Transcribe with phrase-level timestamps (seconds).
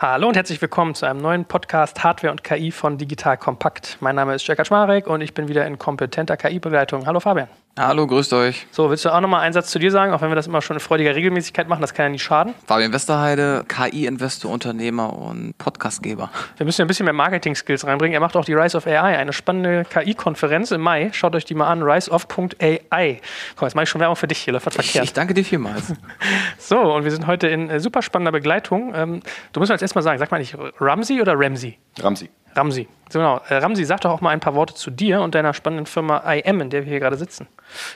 [0.00, 3.98] Hallo und herzlich willkommen zu einem neuen Podcast Hardware und KI von Digital Kompakt.
[3.98, 7.04] Mein Name ist Jörg Schmarek und ich bin wieder in kompetenter KI-Begleitung.
[7.04, 7.48] Hallo Fabian.
[7.78, 8.66] Hallo, grüßt euch.
[8.72, 10.60] So, willst du auch nochmal einen Satz zu dir sagen, auch wenn wir das immer
[10.60, 12.52] schon in freudiger Regelmäßigkeit machen, das kann ja nicht schaden.
[12.66, 16.28] Fabian Westerheide, KI-Investor, Unternehmer und Podcastgeber.
[16.56, 18.14] Wir müssen ja ein bisschen mehr Marketing-Skills reinbringen.
[18.14, 21.10] Er macht auch die Rise of AI, eine spannende KI-Konferenz im Mai.
[21.12, 23.20] Schaut euch die mal an, riseof.ai.
[23.54, 24.96] Komm, jetzt mache ich schon Werbung für dich hier, läuft verkehrt.
[24.96, 25.94] Ich, ich danke dir vielmals.
[26.58, 28.92] so, und wir sind heute in äh, super spannender Begleitung.
[28.96, 29.20] Ähm,
[29.52, 31.78] du musst mir jetzt erstmal sagen, sag mal nicht Ramsey oder Ramsey?
[32.00, 32.28] Ramsey.
[32.56, 32.88] Ramsi.
[33.12, 33.40] Genau.
[33.48, 36.18] Äh, Ramsi, sag doch auch mal ein paar Worte zu dir und deiner spannenden Firma
[36.30, 37.46] IM, in der wir hier gerade sitzen.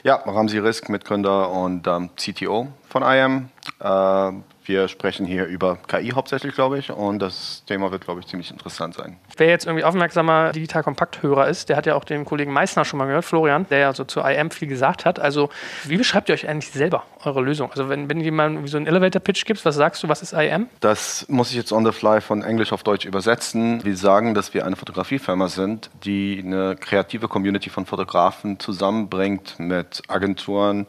[0.02, 3.48] Ja, Ramsi Risk, Mitgründer und ähm, CTO von IM.
[3.80, 4.32] Äh,
[4.64, 8.50] wir sprechen hier über KI hauptsächlich, glaube ich, und das Thema wird, glaube ich, ziemlich
[8.50, 9.16] interessant sein.
[9.36, 12.98] Wer jetzt irgendwie aufmerksamer Digital Kompakt-Hörer ist, der hat ja auch den Kollegen Meissner schon
[12.98, 15.18] mal gehört, Florian, der ja so zu IM viel gesagt hat.
[15.18, 15.50] Also,
[15.84, 17.70] wie beschreibt ihr euch eigentlich selber, eure Lösung?
[17.70, 20.68] Also, wenn, wenn mal so einen Elevator-Pitch gibst, was sagst du, was ist IM?
[20.80, 23.84] Das muss ich jetzt on the fly von Englisch auf Deutsch übersetzen.
[23.84, 30.02] Wir sagen, dass wir eine Fotografiefirma sind, die eine kreative Community von Fotografen zusammenbringt mit
[30.08, 30.86] Agenturen,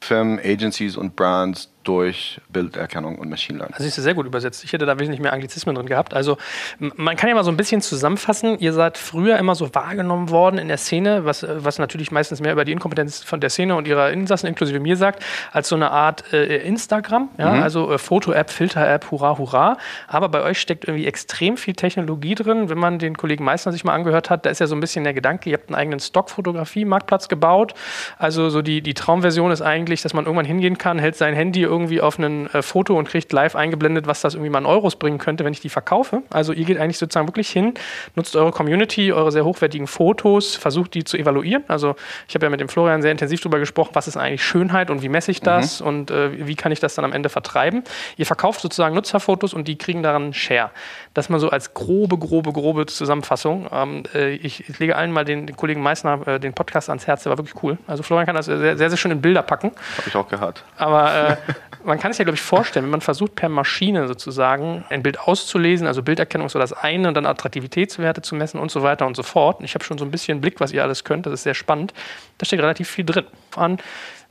[0.00, 3.74] Firmen, Agencies und Brands durch Bilderkennung und Machine Learning.
[3.74, 4.64] Also ist sehr gut übersetzt.
[4.64, 6.14] Ich hätte da wesentlich mehr Anglizismen drin gehabt.
[6.14, 6.36] Also
[6.78, 8.58] man kann ja mal so ein bisschen zusammenfassen.
[8.58, 12.52] Ihr seid früher immer so wahrgenommen worden in der Szene, was, was natürlich meistens mehr
[12.52, 15.90] über die Inkompetenz von der Szene und ihrer Insassen inklusive mir sagt, als so eine
[15.90, 17.52] Art äh, Instagram, ja?
[17.52, 17.62] Mhm.
[17.62, 19.76] also äh, Foto-App, Filter-App, hurra, hurra.
[20.08, 22.68] Aber bei euch steckt irgendwie extrem viel Technologie drin.
[22.68, 25.04] Wenn man den Kollegen Meißner sich mal angehört hat, da ist ja so ein bisschen
[25.04, 27.74] der Gedanke, ihr habt einen eigenen Stockfotografie-Marktplatz gebaut.
[28.18, 31.62] Also so die, die Traumversion ist eigentlich, dass man irgendwann hingehen kann, hält sein Handy
[31.76, 34.96] irgendwie auf ein äh, Foto und kriegt live eingeblendet, was das irgendwie mal in Euros
[34.96, 36.22] bringen könnte, wenn ich die verkaufe.
[36.30, 37.74] Also ihr geht eigentlich sozusagen wirklich hin,
[38.14, 41.64] nutzt eure Community, eure sehr hochwertigen Fotos, versucht die zu evaluieren.
[41.68, 41.96] Also
[42.28, 45.02] ich habe ja mit dem Florian sehr intensiv darüber gesprochen, was ist eigentlich Schönheit und
[45.02, 45.86] wie messe ich das mhm.
[45.86, 47.84] und äh, wie kann ich das dann am Ende vertreiben.
[48.16, 50.70] Ihr verkauft sozusagen Nutzerfotos und die kriegen daran einen Share.
[51.14, 53.68] Das mal so als grobe, grobe, grobe Zusammenfassung.
[53.72, 57.06] Ähm, äh, ich, ich, lege allen mal den, den Kollegen Meißner äh, den Podcast ans
[57.06, 57.78] Herz, der war wirklich cool.
[57.86, 59.72] Also Florian kann das sehr, sehr, sehr schön in Bilder packen.
[59.96, 60.64] Habe ich auch gehört.
[60.76, 61.36] Aber äh,
[61.84, 65.20] man kann sich ja, glaube ich, vorstellen, wenn man versucht, per Maschine sozusagen ein Bild
[65.20, 69.06] auszulesen, also Bilderkennung ist so das eine und dann Attraktivitätswerte zu messen und so weiter
[69.06, 69.60] und so fort.
[69.62, 71.94] Ich habe schon so ein bisschen Blick, was ihr alles könnt, das ist sehr spannend.
[72.38, 73.24] Da steckt relativ viel drin.
[73.54, 73.78] An,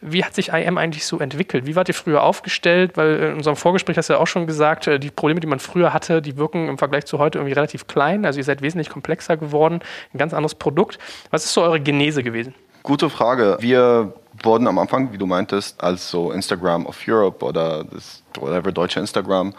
[0.01, 1.65] wie hat sich IM eigentlich so entwickelt?
[1.65, 2.91] Wie wart ihr früher aufgestellt?
[2.95, 5.59] Weil in unserem Vorgespräch hast du ja auch schon gesagt, äh, die Probleme, die man
[5.59, 8.25] früher hatte, die wirken im Vergleich zu heute irgendwie relativ klein.
[8.25, 9.79] Also ihr seid wesentlich komplexer geworden,
[10.13, 10.99] ein ganz anderes Produkt.
[11.31, 12.53] Was ist so eure Genese gewesen?
[12.83, 13.57] Gute Frage.
[13.61, 14.13] Wir
[14.43, 18.99] wurden am Anfang, wie du meintest, als so Instagram of Europe oder das whatever deutsche
[18.99, 19.53] Instagram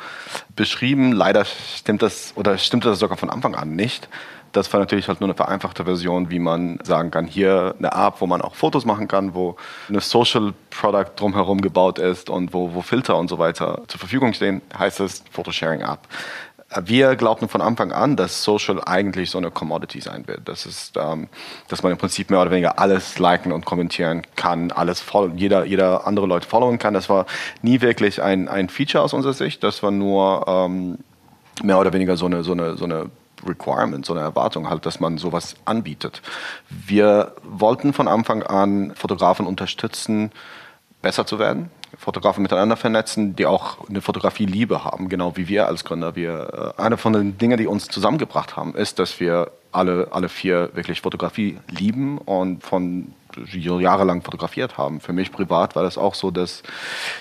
[0.54, 1.12] beschrieben.
[1.12, 4.09] Leider stimmt das oder stimmt das sogar von Anfang an nicht.
[4.53, 8.20] Das war natürlich halt nur eine vereinfachte Version, wie man sagen kann, hier eine App,
[8.20, 9.56] wo man auch Fotos machen kann, wo
[9.88, 14.32] eine Social Product drumherum gebaut ist und wo, wo Filter und so weiter zur Verfügung
[14.32, 16.00] stehen, heißt es Photosharing App
[16.82, 20.49] wir glaubten von Anfang an, dass Social eigentlich so eine Commodity sein wird.
[20.49, 21.28] Das ist, ähm,
[21.69, 25.65] dass man im Prinzip mehr oder weniger alles liken und kommentieren kann, alles follow, jeder,
[25.65, 26.93] jeder andere Leute followen kann.
[26.93, 27.26] Das war
[27.62, 29.62] nie wirklich ein, ein Feature aus unserer Sicht.
[29.62, 30.99] Das war nur ähm,
[31.62, 33.10] mehr oder weniger so eine, so eine, so eine
[33.47, 36.21] Requirement, so eine Erwartung halt, dass man sowas anbietet.
[36.69, 40.32] Wir wollten von Anfang an Fotografen unterstützen,
[41.00, 45.84] besser zu werden, Fotografen miteinander vernetzen, die auch eine Fotografie-Liebe haben, genau wie wir als
[45.84, 46.14] Gründer.
[46.14, 50.28] Wir, äh, eine von den Dingen, die uns zusammengebracht haben, ist, dass wir alle, alle
[50.28, 53.12] vier wirklich Fotografie lieben und von
[53.44, 55.00] jahrelang fotografiert haben.
[55.00, 56.62] Für mich privat war das auch so, dass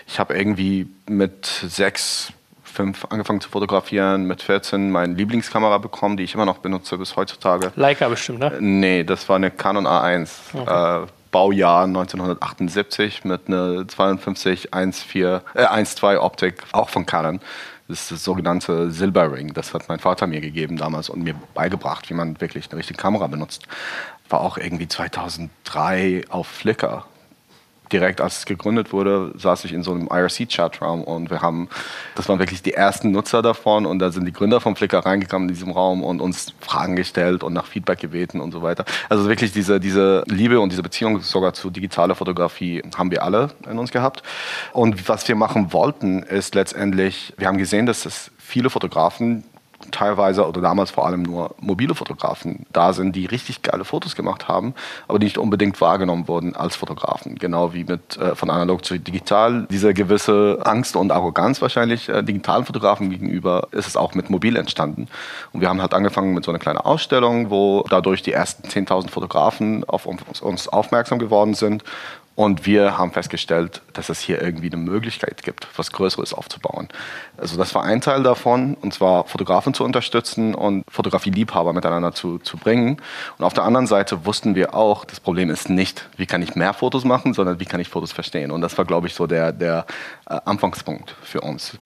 [0.07, 2.31] ich habe irgendwie mit sechs
[2.63, 7.15] fünf angefangen zu fotografieren, mit 14 meine Lieblingskamera bekommen, die ich immer noch benutze bis
[7.15, 7.71] heutzutage.
[7.75, 8.57] Leica bestimmt, ne?
[8.59, 10.29] Nee, das war eine Canon A1.
[10.53, 11.03] Okay.
[11.03, 17.41] Äh, Baujahr 1978 mit einer 52 1.4, äh, 1.2 Optik, auch von Canon.
[17.89, 19.53] Das ist das sogenannte Silberring.
[19.53, 22.97] Das hat mein Vater mir gegeben damals und mir beigebracht, wie man wirklich eine richtige
[22.97, 23.67] Kamera benutzt.
[24.29, 27.05] War auch irgendwie 2003 auf Flickr
[27.95, 31.69] direkt als es gegründet wurde, saß ich in so einem IRC-Chatraum und wir haben,
[32.15, 35.47] das waren wirklich die ersten Nutzer davon und da sind die Gründer von Flickr reingekommen
[35.47, 38.83] in diesem Raum und uns Fragen gestellt und nach Feedback gebeten und so weiter.
[39.07, 43.51] Also wirklich diese, diese Liebe und diese Beziehung sogar zu digitaler Fotografie haben wir alle
[43.69, 44.23] in uns gehabt.
[44.73, 49.45] Und was wir machen wollten, ist letztendlich, wir haben gesehen, dass es viele Fotografen
[49.91, 54.47] teilweise oder damals vor allem nur mobile Fotografen da sind, die richtig geile Fotos gemacht
[54.47, 54.73] haben,
[55.07, 57.35] aber die nicht unbedingt wahrgenommen wurden als Fotografen.
[57.35, 59.67] Genau wie mit äh, von analog zu digital.
[59.69, 64.55] Diese gewisse Angst und Arroganz wahrscheinlich äh, digitalen Fotografen gegenüber ist es auch mit mobil
[64.55, 65.07] entstanden.
[65.51, 69.09] Und wir haben halt angefangen mit so einer kleinen Ausstellung, wo dadurch die ersten 10.000
[69.09, 71.83] Fotografen auf uns aufmerksam geworden sind
[72.35, 76.89] Und wir haben festgestellt, dass es hier irgendwie eine Möglichkeit gibt, was Größeres aufzubauen.
[77.37, 82.39] Also das war ein Teil davon, und zwar Fotografen zu unterstützen und Fotografie-Liebhaber miteinander zu,
[82.39, 82.97] zu bringen.
[83.37, 86.55] Und auf der anderen Seite wussten wir auch, das Problem ist nicht, wie kann ich
[86.55, 88.51] mehr Fotos machen, sondern wie kann ich Fotos verstehen.
[88.51, 89.85] Und das war, glaube ich, so der, der
[90.29, 91.77] äh, Anfangspunkt für uns.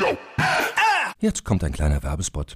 [1.20, 2.56] Jetzt kommt ein kleiner Werbespot.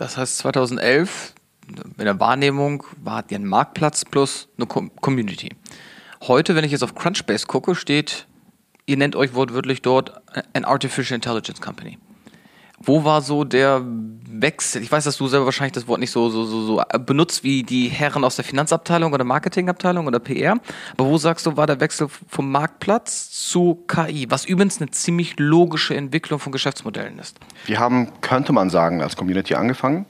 [0.00, 1.34] Das heißt 2011
[1.98, 5.50] in der Wahrnehmung war die ein Marktplatz plus eine Community.
[6.22, 8.26] Heute, wenn ich jetzt auf Crunchbase gucke, steht,
[8.86, 10.22] ihr nennt euch wortwörtlich dort
[10.54, 11.98] an Artificial Intelligence Company.
[12.82, 14.82] Wo war so der Wechsel?
[14.82, 17.62] Ich weiß, dass du selber wahrscheinlich das Wort nicht so, so, so, so benutzt wie
[17.62, 20.58] die Herren aus der Finanzabteilung oder Marketingabteilung oder PR.
[20.96, 24.26] Aber wo sagst du, war der Wechsel vom Marktplatz zu KI?
[24.30, 27.38] Was übrigens eine ziemlich logische Entwicklung von Geschäftsmodellen ist.
[27.66, 30.06] Wir haben, könnte man sagen, als Community angefangen,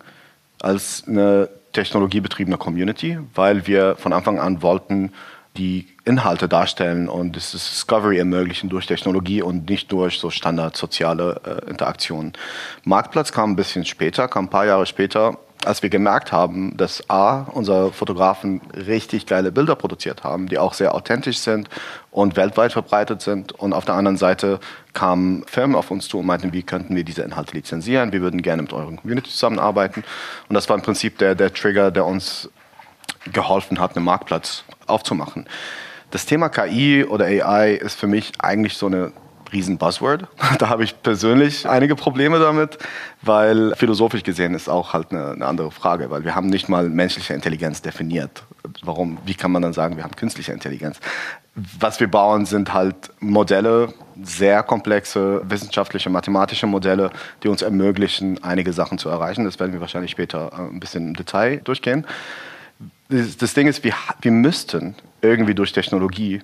[0.60, 5.12] als eine technologiebetriebene Community, weil wir von Anfang an wollten,
[5.56, 11.40] die Inhalte darstellen und das Discovery ermöglichen durch Technologie und nicht durch so standard soziale
[11.44, 12.32] äh, Interaktionen.
[12.84, 17.10] Marktplatz kam ein bisschen später, kam ein paar Jahre später, als wir gemerkt haben, dass
[17.10, 21.68] A, unsere Fotografen richtig geile Bilder produziert haben, die auch sehr authentisch sind
[22.10, 23.52] und weltweit verbreitet sind.
[23.52, 24.58] Und auf der anderen Seite
[24.94, 28.12] kamen Firmen auf uns zu und meinten, wie könnten wir diese Inhalte lizenzieren?
[28.12, 30.02] Wir würden gerne mit euren Community zusammenarbeiten.
[30.48, 32.48] Und das war im Prinzip der, der Trigger, der uns
[33.32, 35.46] geholfen hat, einen Marktplatz aufzumachen.
[36.10, 39.12] Das Thema KI oder AI ist für mich eigentlich so eine
[39.52, 40.26] riesen Buzzword.
[40.58, 42.78] Da habe ich persönlich einige Probleme damit,
[43.22, 46.88] weil philosophisch gesehen ist auch halt eine, eine, andere Frage, weil wir haben nicht mal
[46.88, 48.44] menschliche Intelligenz definiert.
[48.82, 49.18] Warum?
[49.24, 51.00] Wie kann man dann sagen, wir haben künstliche Intelligenz?
[51.54, 53.92] Was wir bauen, sind halt Modelle,
[54.22, 57.10] sehr komplexe wissenschaftliche, mathematische Modelle,
[57.42, 59.44] die uns ermöglichen, einige Sachen zu erreichen.
[59.44, 62.06] Das werden wir wahrscheinlich später äh, ein bisschen im Detail durchgehen
[63.10, 66.42] das Ding ist, wir, wir müssten irgendwie durch Technologie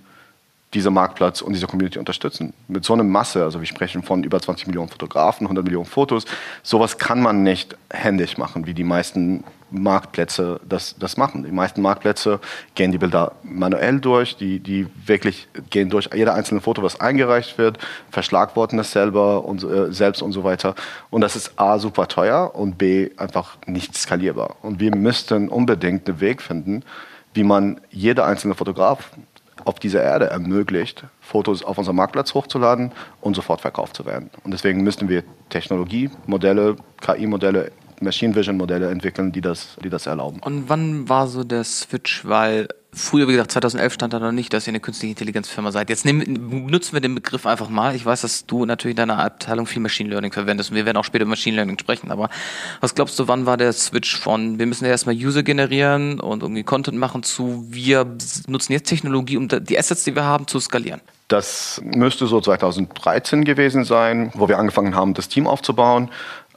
[0.75, 2.53] diese Marktplatz und diese Community unterstützen.
[2.69, 6.27] Mit so einer Masse, also wir sprechen von über 20 Millionen Fotografen, 100 Millionen Fotos,
[6.63, 11.45] sowas kann man nicht händisch machen, wie die meisten Marktplätze das, das machen.
[11.45, 12.41] Die meisten Marktplätze
[12.75, 17.59] gehen die Bilder manuell durch, die, die wirklich gehen durch jeder einzelne Foto, was eingereicht
[17.59, 17.79] wird,
[18.11, 20.75] verschlagworten das selber und, äh, selbst und so weiter.
[21.11, 24.57] Und das ist A, super teuer und B, einfach nicht skalierbar.
[24.63, 26.85] Und wir müssten unbedingt einen Weg finden,
[27.35, 29.11] wie man jeder einzelne Fotograf
[29.65, 34.31] auf dieser Erde ermöglicht, Fotos auf unserem Marktplatz hochzuladen und sofort verkauft zu werden.
[34.45, 40.07] Und deswegen müssten wir Technologie, Modelle, KI-Modelle Machine Vision Modelle entwickeln, die das, die das
[40.07, 40.41] erlauben.
[40.41, 42.25] Und wann war so der Switch?
[42.25, 45.91] Weil früher, wie gesagt, 2011 stand da noch nicht, dass ihr eine künstliche Intelligenzfirma seid.
[45.91, 47.95] Jetzt nehmen, nutzen wir den Begriff einfach mal.
[47.95, 50.97] Ich weiß, dass du natürlich in deiner Abteilung viel Machine Learning verwendest und wir werden
[50.97, 52.11] auch später über Machine Learning sprechen.
[52.11, 52.31] Aber
[52.81, 56.43] was glaubst du, wann war der Switch von, wir müssen ja erstmal User generieren und
[56.43, 58.07] irgendwie Content machen zu, wir
[58.49, 61.01] nutzen jetzt Technologie, um die Assets, die wir haben, zu skalieren?
[61.29, 66.09] Das müsste so 2013 gewesen sein, wo wir angefangen haben, das Team aufzubauen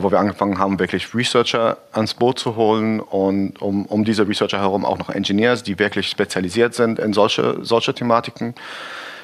[0.02, 4.60] wo wir angefangen haben, wirklich Researcher ans Boot zu holen und um, um diese Researcher
[4.60, 8.56] herum auch noch Engineers, die wirklich spezialisiert sind in solche, solche Thematiken.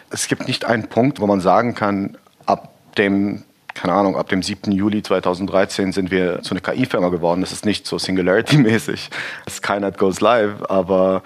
[0.10, 4.42] Es gibt nicht einen Punkt, wo man sagen kann, ab dem keine Ahnung, ab dem
[4.42, 4.72] 7.
[4.72, 7.42] Juli 2013 sind wir zu einer KI-Firma geworden.
[7.42, 9.10] Das ist nicht so Singularity-mäßig.
[9.50, 11.24] Skynet goes live, aber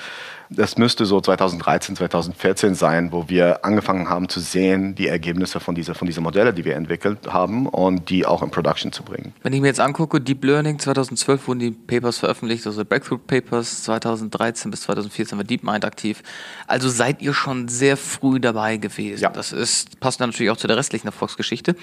[0.50, 5.76] das müsste so 2013, 2014 sein, wo wir angefangen haben zu sehen, die Ergebnisse von
[5.76, 9.34] dieser, von dieser Modelle, die wir entwickelt haben und die auch in Production zu bringen.
[9.44, 13.84] Wenn ich mir jetzt angucke, Deep Learning 2012 wurden die Papers veröffentlicht, also Breakthrough Papers
[13.84, 16.24] 2013 bis 2014 war DeepMind aktiv.
[16.68, 19.22] Also seid ihr schon sehr früh dabei gewesen.
[19.22, 19.30] Ja.
[19.30, 21.76] Das ist, passt natürlich auch zu der restlichen Erfolgsgeschichte.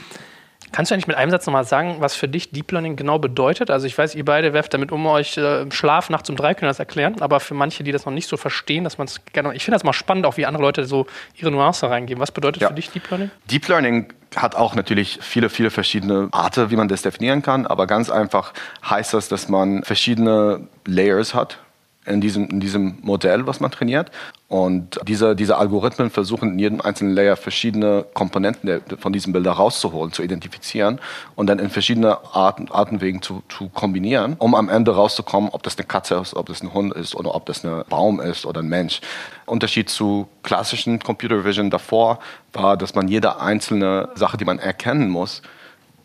[0.73, 3.70] Kannst du eigentlich mit einem Satz nochmal sagen, was für dich Deep Learning genau bedeutet?
[3.70, 6.54] Also ich weiß, ihr beide werft damit um euch äh, im Schlaf nachts um drei,
[6.54, 9.25] können das erklären, aber für manche, die das noch nicht so verstehen, dass man es
[9.32, 9.54] gerne.
[9.54, 12.20] Ich finde das mal spannend, auch wie andere Leute so ihre Nuance reingeben.
[12.20, 12.68] Was bedeutet Ja.
[12.68, 13.30] für dich Deep Learning?
[13.50, 17.87] Deep Learning hat auch natürlich viele, viele verschiedene Arten, wie man das definieren kann, aber
[17.87, 18.52] ganz einfach
[18.88, 21.58] heißt das, dass man verschiedene Layers hat
[22.06, 24.10] in diesem, in diesem Modell, was man trainiert.
[24.48, 29.52] Und diese, diese Algorithmen versuchen in jedem einzelnen Layer verschiedene Komponenten der, von diesem Bilder
[29.52, 31.00] rauszuholen, zu identifizieren
[31.34, 35.76] und dann in verschiedene Arten, Artenwegen zu, zu kombinieren, um am Ende rauszukommen, ob das
[35.76, 38.60] eine Katze ist, ob das ein Hund ist oder ob das ein Baum ist oder
[38.60, 39.00] ein Mensch.
[39.46, 42.20] Unterschied zu klassischen Computer Vision davor
[42.52, 45.42] war, dass man jede einzelne Sache, die man erkennen muss,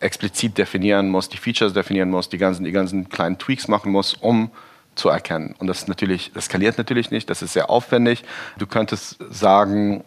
[0.00, 4.14] explizit definieren muss, die Features definieren muss, die ganzen, die ganzen kleinen Tweaks machen muss,
[4.14, 4.50] um
[4.94, 5.54] zu erkennen.
[5.58, 8.24] Und das natürlich, das skaliert natürlich nicht, das ist sehr aufwendig.
[8.58, 10.04] Du könntest sagen,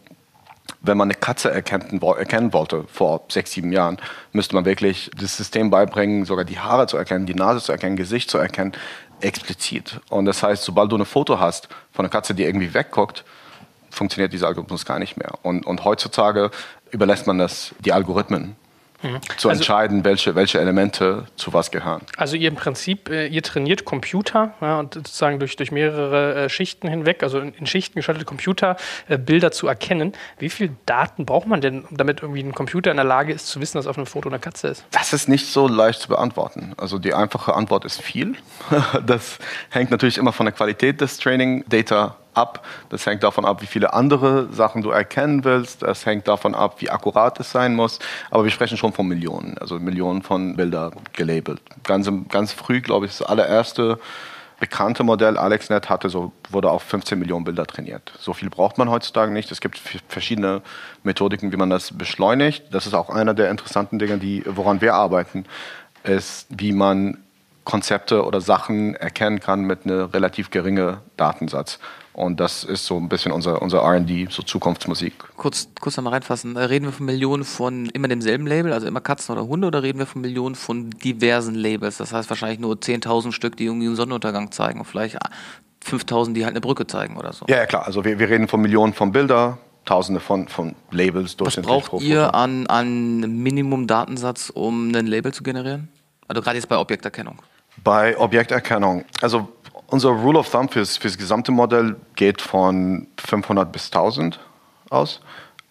[0.82, 3.98] wenn man eine Katze erkennen, erkennen wollte vor sechs, sieben Jahren,
[4.32, 7.96] müsste man wirklich das System beibringen, sogar die Haare zu erkennen, die Nase zu erkennen,
[7.96, 8.74] Gesicht zu erkennen,
[9.22, 10.00] explizit.
[10.10, 13.24] Und das heißt, sobald du ein Foto hast von einer Katze, die irgendwie wegguckt,
[13.90, 15.34] funktioniert dieser Algorithmus gar nicht mehr.
[15.42, 16.52] Und, und heutzutage
[16.92, 18.56] überlässt man das die Algorithmen
[19.38, 22.02] zu Also- entscheiden, welche, welche Elemente zu was gehören.
[22.18, 26.50] Also ihr im Prinzip, äh, ihr trainiert Computer ja, und sozusagen durch, durch mehrere äh,
[26.50, 30.14] Schichten hinweg, also in, in Schichten geschaltete Computer, äh, Bilder zu erkennen.
[30.40, 33.62] Wie viel Daten braucht man denn, damit irgendwie ein Computer in der Lage ist zu
[33.62, 34.86] wissen, dass auf einem Foto eine Katze ist?
[34.92, 36.74] Das ist nicht so leicht zu beantworten.
[36.78, 38.36] Also die einfache Antwort ist viel.
[39.06, 42.66] Das hängt natürlich immer von der Qualität des Training Data ab.
[42.90, 45.82] Das hängt davon ab, wie viele andere Sachen du erkennen willst.
[45.82, 48.00] Das hängt davon ab, wie akkurat es sein muss.
[48.32, 51.62] Aber wir sprechen schon von Millionen, also Millionen von Bilder gelabelt.
[51.84, 54.00] Ganz, ganz früh, glaube ich, das allererste
[54.60, 58.14] bekannte Modell AlexNet hatte so wurde auf 15 Millionen Bilder trainiert.
[58.20, 59.52] So viel braucht man heutzutage nicht.
[59.52, 60.62] Es gibt verschiedene
[61.04, 62.64] Methodiken, wie man das beschleunigt.
[62.72, 65.46] Das ist auch einer der interessanten Dinge, die woran wir arbeiten,
[66.04, 67.18] ist, wie man
[67.66, 71.80] Konzepte oder Sachen erkennen kann mit einem relativ geringen Datensatz.
[72.16, 75.14] Und das ist so ein bisschen unser, unser R&D, so Zukunftsmusik.
[75.36, 76.56] Kurz, kurz einmal reinfassen.
[76.56, 79.84] Äh, Reden wir von Millionen von immer demselben Label, also immer Katzen oder Hunde, oder
[79.84, 81.98] reden wir von Millionen von diversen Labels?
[81.98, 85.30] Das heißt wahrscheinlich nur 10.000 Stück, die irgendwie einen Sonnenuntergang zeigen und vielleicht ah,
[85.86, 87.48] 5.000, die halt eine Brücke zeigen oder so.
[87.50, 87.86] Ja, ja klar.
[87.86, 92.02] Also wir, wir reden von Millionen von Bilder, Tausende von, von Labels Was durchschnittlich braucht
[92.02, 95.90] ihr an, an Minimum-Datensatz, um ein Label zu generieren?
[96.30, 97.42] Also gerade jetzt bei Objekterkennung.
[97.84, 99.50] Bei Objekterkennung, also
[99.88, 104.40] unser Rule of Thumb fürs, fürs gesamte Modell geht von 500 bis 1000
[104.90, 105.22] aus.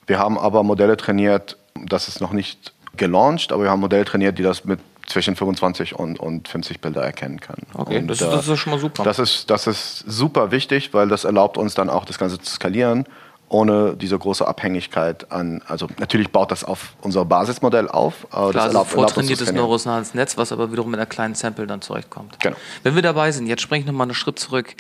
[0.07, 4.39] Wir haben aber Modelle trainiert, das ist noch nicht gelauncht, aber wir haben Modelle trainiert,
[4.39, 7.67] die das mit zwischen 25 und, und 50 Bilder erkennen können.
[7.75, 9.05] Okay, und, das, das ist schon mal super.
[9.05, 12.51] Das ist, das ist super wichtig, weil das erlaubt uns dann auch, das Ganze zu
[12.51, 13.05] skalieren,
[13.49, 15.63] ohne diese große Abhängigkeit an.
[15.67, 18.27] Also, natürlich baut das auf unser Basismodell auf.
[18.31, 21.35] Aber Klar, das also erlaubt, zu vortrainiertes neuronales Netz, was aber wiederum mit einer kleinen
[21.35, 22.39] Sample dann zurechtkommt.
[22.41, 22.57] Genau.
[22.83, 24.75] Wenn wir dabei sind, jetzt springe ich nochmal einen Schritt zurück.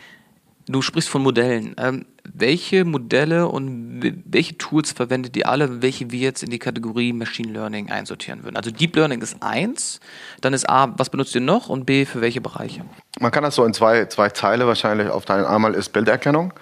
[0.67, 1.77] Du sprichst von Modellen.
[1.79, 7.13] Ähm, welche Modelle und welche Tools verwendet ihr alle, welche wir jetzt in die Kategorie
[7.13, 8.57] Machine Learning einsortieren würden?
[8.57, 10.01] Also Deep Learning ist eins,
[10.41, 12.83] dann ist A, was benutzt ihr noch und B, für welche Bereiche?
[13.21, 15.45] Man kann das so in zwei, zwei Teile wahrscheinlich aufteilen.
[15.45, 16.55] Einmal ist Bilderkennung.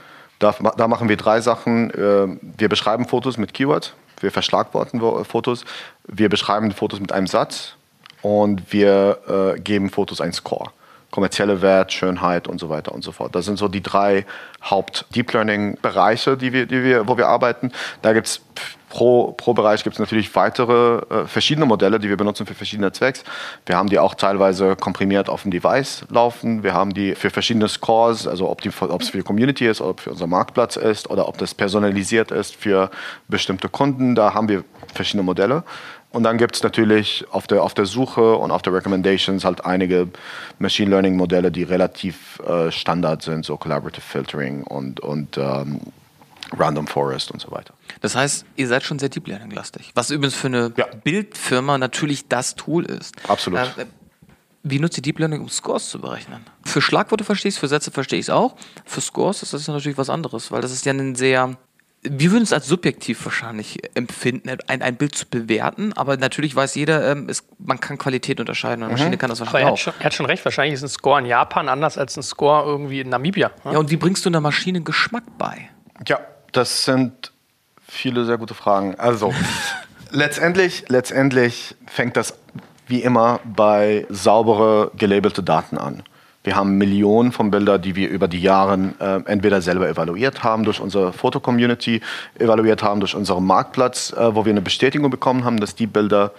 [0.42, 1.90] Da, da machen wir drei Sachen.
[1.90, 5.64] Äh, Wir beschreiben Fotos mit Keywords, wir verschlagworten Wo- Fotos,
[6.06, 7.76] wir beschreiben Fotos mit einem Satz
[8.22, 10.70] und wir äh, geben Fotos einen Score.
[11.10, 13.34] Kommerzielle Wert, Schönheit und so weiter und so fort.
[13.34, 14.24] Das sind so die drei
[14.64, 17.70] Haupt-Deep Learning-Bereiche, die wir, die wir, wo wir arbeiten.
[18.00, 18.40] Da gibt es
[18.92, 22.92] pro, pro Bereich gibt es natürlich weitere äh, verschiedene Modelle, die wir benutzen für verschiedene
[22.92, 23.24] Zwecks.
[23.64, 26.62] Wir haben die auch teilweise komprimiert auf dem Device laufen.
[26.62, 30.10] Wir haben die für verschiedene Scores, also ob, es für die Community ist, ob für
[30.10, 32.90] unser Marktplatz ist oder ob das personalisiert ist für
[33.28, 34.14] bestimmte Kunden.
[34.14, 35.64] Da haben wir verschiedene Modelle.
[36.10, 39.64] Und dann gibt es natürlich auf der, auf der Suche und auf der Recommendations halt
[39.64, 40.08] einige
[40.58, 45.80] Machine Learning Modelle, die relativ äh, Standard sind, so Collaborative Filtering und, und ähm,
[46.58, 47.74] Random Forest und so weiter.
[48.00, 49.92] Das heißt, ihr seid schon sehr Deep Learning-lastig.
[49.94, 50.86] Was übrigens für eine Ja.
[51.04, 53.14] Bildfirma natürlich das Tool ist.
[53.28, 53.60] Absolut.
[53.78, 53.86] Äh,
[54.64, 56.44] wie nutzt ihr Deep Learning, um Scores zu berechnen?
[56.64, 58.54] Für Schlagworte verstehe ich es, für Sätze verstehe ich es auch.
[58.84, 61.56] Für Scores ist das natürlich was anderes, weil das ist ja ein sehr.
[62.04, 66.74] Wir würden es als subjektiv wahrscheinlich empfinden, ein, ein Bild zu bewerten, aber natürlich weiß
[66.74, 69.66] jeder, ähm, es, man kann Qualität unterscheiden und eine Maschine kann das Aber wahrscheinlich er
[69.68, 69.78] hat, auch.
[69.78, 72.64] schon, er hat schon recht, wahrscheinlich ist ein Score in Japan anders als ein Score
[72.66, 73.52] irgendwie in Namibia.
[73.64, 73.72] ne?
[73.74, 75.70] Ja, und wie bringst du einer Maschine Geschmack bei?
[76.08, 76.18] Ja,
[76.52, 77.32] das sind
[77.86, 78.94] viele sehr gute Fragen.
[78.98, 79.34] Also,
[80.10, 82.34] letztendlich, letztendlich fängt das
[82.86, 86.02] wie immer bei saubere gelabelte Daten an.
[86.44, 90.64] Wir haben Millionen von Bildern, die wir über die Jahre äh, entweder selber evaluiert haben,
[90.64, 92.00] durch unsere Foto-Community
[92.36, 96.32] evaluiert haben, durch unseren Marktplatz, äh, wo wir eine Bestätigung bekommen haben, dass die Bilder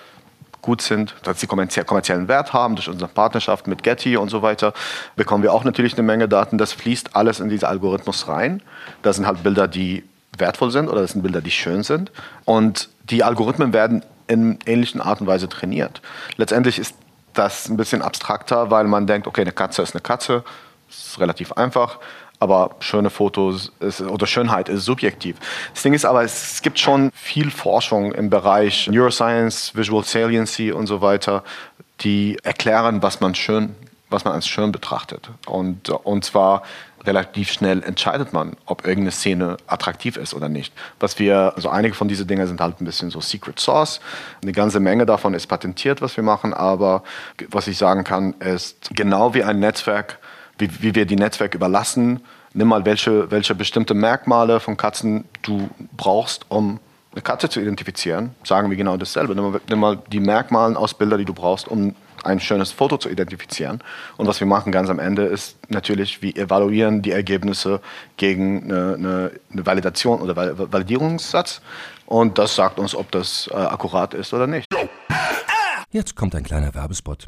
[0.64, 4.74] gut sind, dass sie kommerziellen Wert haben durch unsere Partnerschaft mit Getty und so weiter,
[5.16, 6.58] bekommen wir auch natürlich eine Menge Daten.
[6.58, 8.64] Das fließt alles in diesen Algorithmus rein.
[9.04, 10.04] Das sind halt Bilder, die
[10.38, 12.12] wertvoll sind oder das sind Bilder, die schön sind.
[12.46, 16.02] Und die Algorithmen werden in ähnlichen Art und Weise trainiert.
[16.38, 16.96] Letztendlich ist
[17.34, 20.44] das ein bisschen abstrakter, weil man denkt, okay, eine Katze ist eine Katze,
[20.88, 22.00] das ist relativ einfach
[22.44, 25.38] aber schöne Fotos ist, oder Schönheit ist subjektiv.
[25.74, 30.88] Das Ding ist aber, es gibt schon viel Forschung im Bereich Neuroscience, Visual Saliency und
[30.88, 31.44] so weiter,
[32.02, 33.76] die erklären, was man schön,
[34.10, 35.30] was man als schön betrachtet.
[35.48, 36.64] Und, und zwar
[37.06, 40.74] relativ schnell entscheidet man, ob irgendeine Szene attraktiv ist oder nicht.
[41.00, 44.00] Was wir, also einige von diesen Dingen sind halt ein bisschen so Secret Source.
[44.42, 47.04] Eine ganze Menge davon ist patentiert, was wir machen, aber
[47.50, 50.20] was ich sagen kann, ist genau wie ein Netzwerk
[50.58, 52.22] wie, wie wir die Netzwerke überlassen.
[52.54, 56.80] Nimm mal, welche, welche bestimmte Merkmale von Katzen du brauchst, um
[57.12, 58.36] eine Katze zu identifizieren.
[58.44, 59.36] Sagen wir genau dasselbe.
[59.36, 62.98] Nimm mal, nimm mal die Merkmale aus Bildern, die du brauchst, um ein schönes Foto
[62.98, 63.82] zu identifizieren.
[64.18, 67.82] Und was wir machen ganz am Ende ist natürlich, wir evaluieren die Ergebnisse
[68.18, 70.36] gegen eine, eine, eine Validation oder
[70.72, 71.62] Validierungssatz.
[72.06, 74.68] Und das sagt uns, ob das äh, akkurat ist oder nicht.
[75.92, 77.28] Jetzt kommt ein kleiner Werbespot.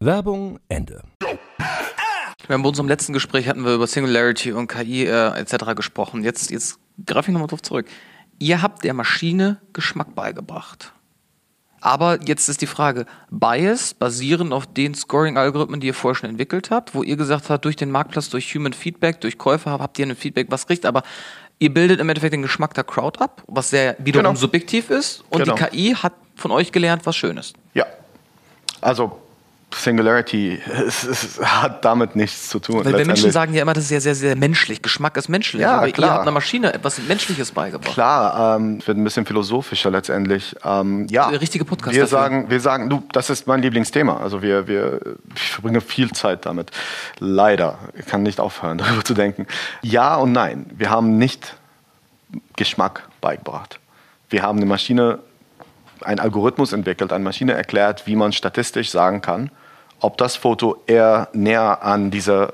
[0.00, 1.02] Werbung Ende.
[1.18, 5.74] Wir haben bei unserem letzten Gespräch hatten wir über Singularity und KI äh, etc.
[5.74, 6.22] gesprochen.
[6.22, 7.86] Jetzt, jetzt greife ich nochmal drauf zurück.
[8.38, 10.92] Ihr habt der Maschine Geschmack beigebracht.
[11.80, 16.70] Aber jetzt ist die Frage, Bias basierend auf den Scoring-Algorithmen, die ihr vorher schon entwickelt
[16.70, 20.06] habt, wo ihr gesagt habt, durch den Marktplatz, durch Human Feedback, durch Käufer habt ihr
[20.06, 21.02] ein Feedback, was kriegt, aber
[21.58, 24.40] ihr bildet im Endeffekt den Geschmack der Crowd ab, was sehr wiederum genau.
[24.40, 25.56] subjektiv ist und genau.
[25.56, 27.56] die KI hat von euch gelernt, was schön ist.
[27.74, 27.86] Ja,
[28.80, 29.20] also
[29.74, 32.84] Singularity es, es hat damit nichts zu tun.
[32.84, 34.80] Weil wir Menschen sagen ja immer, das ist sehr, sehr, sehr menschlich.
[34.82, 35.62] Geschmack ist menschlich.
[35.62, 36.08] Ja, aber klar.
[36.08, 37.92] ihr habt einer Maschine etwas Menschliches beigebracht.
[37.92, 40.56] Klar, ähm, wird ein bisschen philosophischer letztendlich.
[40.64, 41.94] Ähm, ja, Der richtige Podcast.
[41.94, 42.18] Wir dafür.
[42.18, 44.16] sagen, wir sagen, du, das ist mein Lieblingsthema.
[44.16, 45.00] Also wir, wir,
[45.34, 46.70] ich verbringe viel Zeit damit.
[47.18, 49.46] Leider, ich kann nicht aufhören, darüber zu denken.
[49.82, 50.66] Ja und nein.
[50.74, 51.56] Wir haben nicht
[52.56, 53.78] Geschmack beigebracht.
[54.30, 55.18] Wir haben eine Maschine
[56.02, 59.50] ein Algorithmus entwickelt, eine Maschine erklärt, wie man statistisch sagen kann,
[60.00, 62.52] ob das Foto eher näher an dieser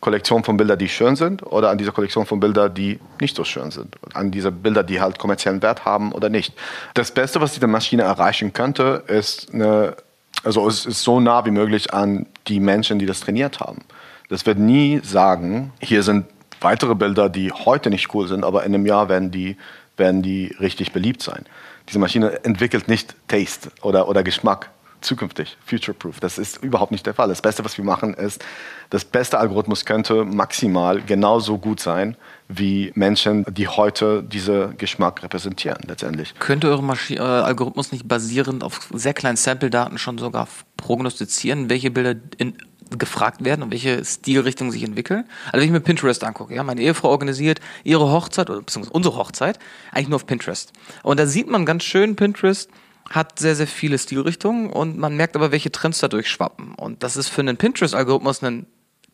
[0.00, 3.44] Kollektion von Bildern, die schön sind, oder an dieser Kollektion von Bildern, die nicht so
[3.44, 3.96] schön sind.
[4.14, 6.54] An diese Bilder, die halt kommerziellen Wert haben oder nicht.
[6.94, 9.94] Das Beste, was diese Maschine erreichen könnte, ist, eine,
[10.42, 13.84] also es ist so nah wie möglich an die Menschen, die das trainiert haben.
[14.28, 16.26] Das wird nie sagen, hier sind
[16.60, 19.56] weitere Bilder, die heute nicht cool sind, aber in einem Jahr werden die,
[19.96, 21.44] werden die richtig beliebt sein
[21.92, 24.70] diese Maschine entwickelt nicht Taste oder, oder Geschmack
[25.02, 26.20] zukünftig, future-proof.
[26.20, 27.28] Das ist überhaupt nicht der Fall.
[27.28, 28.42] Das Beste, was wir machen, ist,
[28.88, 32.16] das beste Algorithmus könnte maximal genauso gut sein
[32.48, 36.34] wie Menschen, die heute diesen Geschmack repräsentieren, letztendlich.
[36.38, 41.90] Könnte eure Maschi äh, Algorithmus nicht basierend auf sehr kleinen Sample-Daten schon sogar prognostizieren, welche
[41.90, 42.56] Bilder in
[42.98, 45.24] gefragt werden und welche Stilrichtungen sich entwickeln.
[45.46, 49.16] Also wenn ich mir Pinterest angucke, ja, meine Ehefrau organisiert ihre Hochzeit oder beziehungsweise unsere
[49.16, 49.58] Hochzeit
[49.92, 50.72] eigentlich nur auf Pinterest.
[51.02, 52.70] Und da sieht man ganz schön, Pinterest
[53.10, 56.74] hat sehr, sehr viele Stilrichtungen und man merkt aber, welche Trends dadurch schwappen.
[56.74, 58.66] Und das ist für einen Pinterest-Algorithmus ein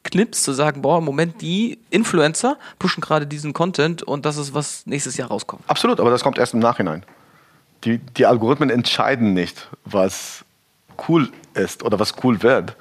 [0.05, 4.55] Knips zu sagen, boah, im Moment die Influencer pushen gerade diesen Content und das ist,
[4.55, 5.63] was nächstes Jahr rauskommt.
[5.67, 7.05] Absolut, aber das kommt erst im Nachhinein.
[7.85, 10.45] Die, die Algorithmen entscheiden nicht, was
[11.09, 12.77] cool ist oder was cool wird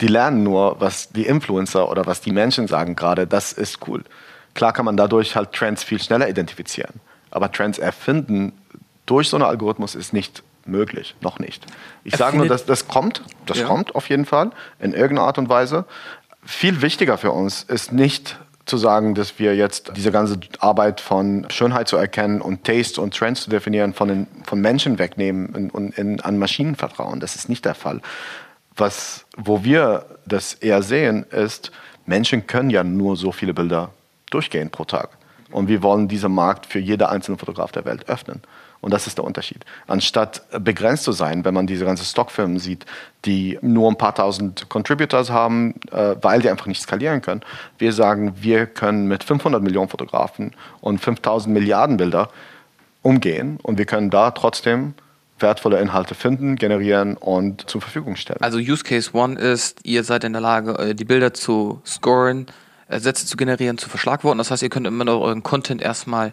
[0.00, 4.04] die lernen nur, was die Influencer oder was die Menschen sagen gerade, das ist cool.
[4.54, 7.00] Klar kann man dadurch halt Trends viel schneller identifizieren.
[7.30, 8.52] Aber Trends erfinden
[9.04, 11.64] durch so einen Algorithmus ist nicht möglich, noch nicht.
[12.04, 13.66] Ich sage nur, dass das kommt, das ja.
[13.66, 15.84] kommt auf jeden Fall in irgendeiner Art und Weise.
[16.44, 21.46] Viel wichtiger für uns ist nicht zu sagen, dass wir jetzt diese ganze Arbeit von
[21.50, 25.70] Schönheit zu erkennen und Taste und Trends zu definieren von, den, von Menschen wegnehmen und,
[25.72, 27.20] und in, an Maschinen vertrauen.
[27.20, 28.00] Das ist nicht der Fall
[28.76, 31.70] Was, wo wir das eher sehen, ist,
[32.04, 33.90] Menschen können ja nur so viele Bilder
[34.30, 35.10] durchgehen pro Tag.
[35.50, 38.42] Und wir wollen diesen Markt für jede einzelne Fotograf der Welt öffnen.
[38.80, 39.64] Und das ist der Unterschied.
[39.86, 42.84] Anstatt begrenzt zu sein, wenn man diese ganzen Stockfirmen sieht,
[43.24, 47.40] die nur ein paar tausend Contributors haben, äh, weil die einfach nicht skalieren können,
[47.78, 52.28] wir sagen, wir können mit 500 Millionen Fotografen und 5000 Milliarden Bilder
[53.02, 54.94] umgehen und wir können da trotzdem
[55.38, 58.40] wertvolle Inhalte finden, generieren und zur Verfügung stellen.
[58.40, 62.46] Also Use Case One ist, ihr seid in der Lage, äh, die Bilder zu scoren,
[62.88, 64.38] äh, Sätze zu generieren, zu verschlagworten.
[64.38, 66.30] Das heißt, ihr könnt immer noch euren Content erstmal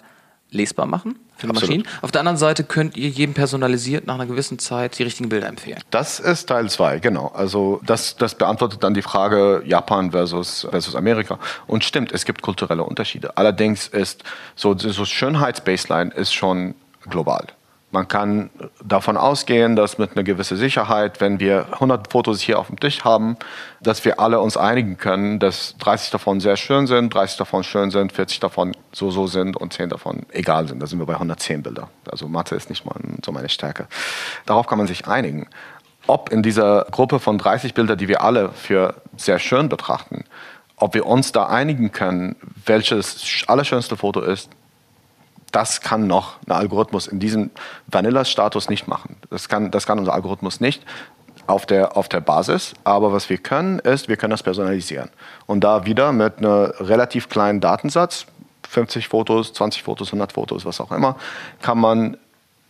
[0.51, 1.53] lesbar machen für die.
[1.53, 1.87] Maschinen.
[2.01, 5.47] Auf der anderen Seite könnt ihr jedem personalisiert nach einer gewissen Zeit die richtigen Bilder
[5.47, 5.79] empfehlen.
[5.89, 7.27] Das ist Teil 2, genau.
[7.27, 11.39] Also das, das beantwortet dann die Frage Japan versus, versus Amerika.
[11.67, 13.35] Und stimmt, es gibt kulturelle Unterschiede.
[13.37, 14.23] Allerdings ist
[14.55, 16.75] so, so Schönheitsbaseline ist schon
[17.09, 17.47] global.
[17.93, 18.49] Man kann
[18.83, 23.03] davon ausgehen, dass mit einer gewissen Sicherheit, wenn wir 100 Fotos hier auf dem Tisch
[23.03, 23.37] haben,
[23.81, 27.91] dass wir alle uns einigen können, dass 30 davon sehr schön sind, 30 davon schön
[27.91, 30.81] sind, 40 davon so so sind und 10 davon egal sind.
[30.81, 31.87] Da sind wir bei 110 Bilder.
[32.09, 33.85] Also Mathe ist nicht mal so meine Stärke.
[34.47, 35.47] Darauf kann man sich einigen.
[36.07, 40.23] Ob in dieser Gruppe von 30 Bilder, die wir alle für sehr schön betrachten,
[40.77, 44.49] ob wir uns da einigen können, welches allerschönste Foto ist,
[45.53, 47.51] das kann noch ein Algorithmus in diesem
[47.87, 49.15] Vanilla-Status nicht machen.
[49.29, 50.83] Das kann, das kann unser Algorithmus nicht
[51.47, 52.73] auf der, auf der Basis.
[52.83, 55.09] Aber was wir können, ist, wir können das personalisieren.
[55.45, 58.25] Und da wieder mit einem relativ kleinen Datensatz,
[58.67, 61.17] 50 Fotos, 20 Fotos, 100 Fotos, was auch immer,
[61.61, 62.17] kann man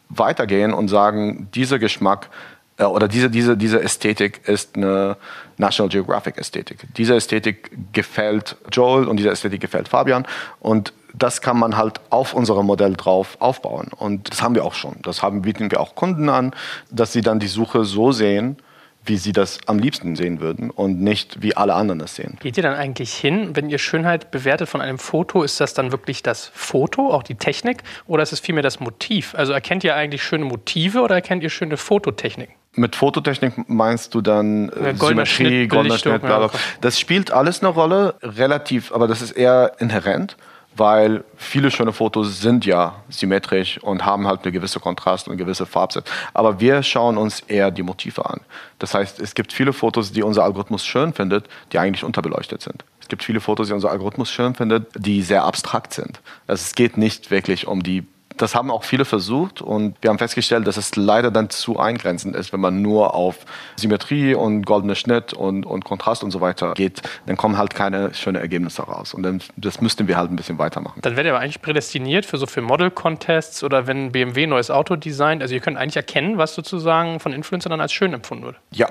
[0.10, 2.30] weitergehen und sagen, dieser Geschmack
[2.78, 5.16] äh, oder diese, diese, diese Ästhetik ist eine
[5.58, 6.80] National Geographic Ästhetik.
[6.98, 10.28] Diese Ästhetik gefällt Joel und diese Ästhetik gefällt Fabian
[10.60, 13.90] und das kann man halt auf unserem Modell drauf aufbauen.
[13.96, 14.96] Und das haben wir auch schon.
[15.04, 16.52] Das haben, bieten wir auch Kunden an,
[16.92, 18.58] dass sie dann die Suche so sehen,
[19.06, 22.38] wie sie das am liebsten sehen würden und nicht wie alle anderen das sehen.
[22.40, 25.92] Geht ihr dann eigentlich hin, wenn ihr Schönheit bewertet von einem Foto, ist das dann
[25.92, 29.36] wirklich das Foto, auch die Technik, oder ist es vielmehr das Motiv?
[29.36, 32.56] Also erkennt ihr eigentlich schöne Motive oder erkennt ihr schöne Fototechniken?
[32.76, 36.50] Mit Fototechnik meinst du dann äh, goldener Symmetrie, Schnitt, goldener Schnitt, ja.
[36.82, 40.38] Das spielt alles eine Rolle, relativ, aber das ist eher inhärent,
[40.76, 45.44] weil viele schöne Fotos sind ja symmetrisch und haben halt eine gewisse Kontrast und eine
[45.44, 46.10] gewisse Farbset.
[46.34, 48.42] Aber wir schauen uns eher die Motive an.
[48.80, 52.84] Das heißt, es gibt viele Fotos, die unser Algorithmus schön findet, die eigentlich unterbeleuchtet sind.
[53.00, 56.22] Es gibt viele Fotos, die unser Algorithmus schön findet, die sehr abstrakt sind.
[56.48, 58.06] Also es geht nicht wirklich um die
[58.38, 62.36] das haben auch viele versucht und wir haben festgestellt, dass es leider dann zu eingrenzend
[62.36, 66.74] ist, wenn man nur auf Symmetrie und goldener Schnitt und, und Kontrast und so weiter
[66.74, 69.14] geht, dann kommen halt keine schönen Ergebnisse raus.
[69.14, 71.00] Und dann, das müssten wir halt ein bisschen weitermachen.
[71.02, 74.72] Dann werdet ihr aber eigentlich prädestiniert für so für Model-Contests oder wenn BMW ein neues
[74.72, 75.42] Auto designt.
[75.42, 78.58] Also ihr könnt eigentlich erkennen, was sozusagen von Influencern dann als schön empfunden wird.
[78.72, 78.90] Ja,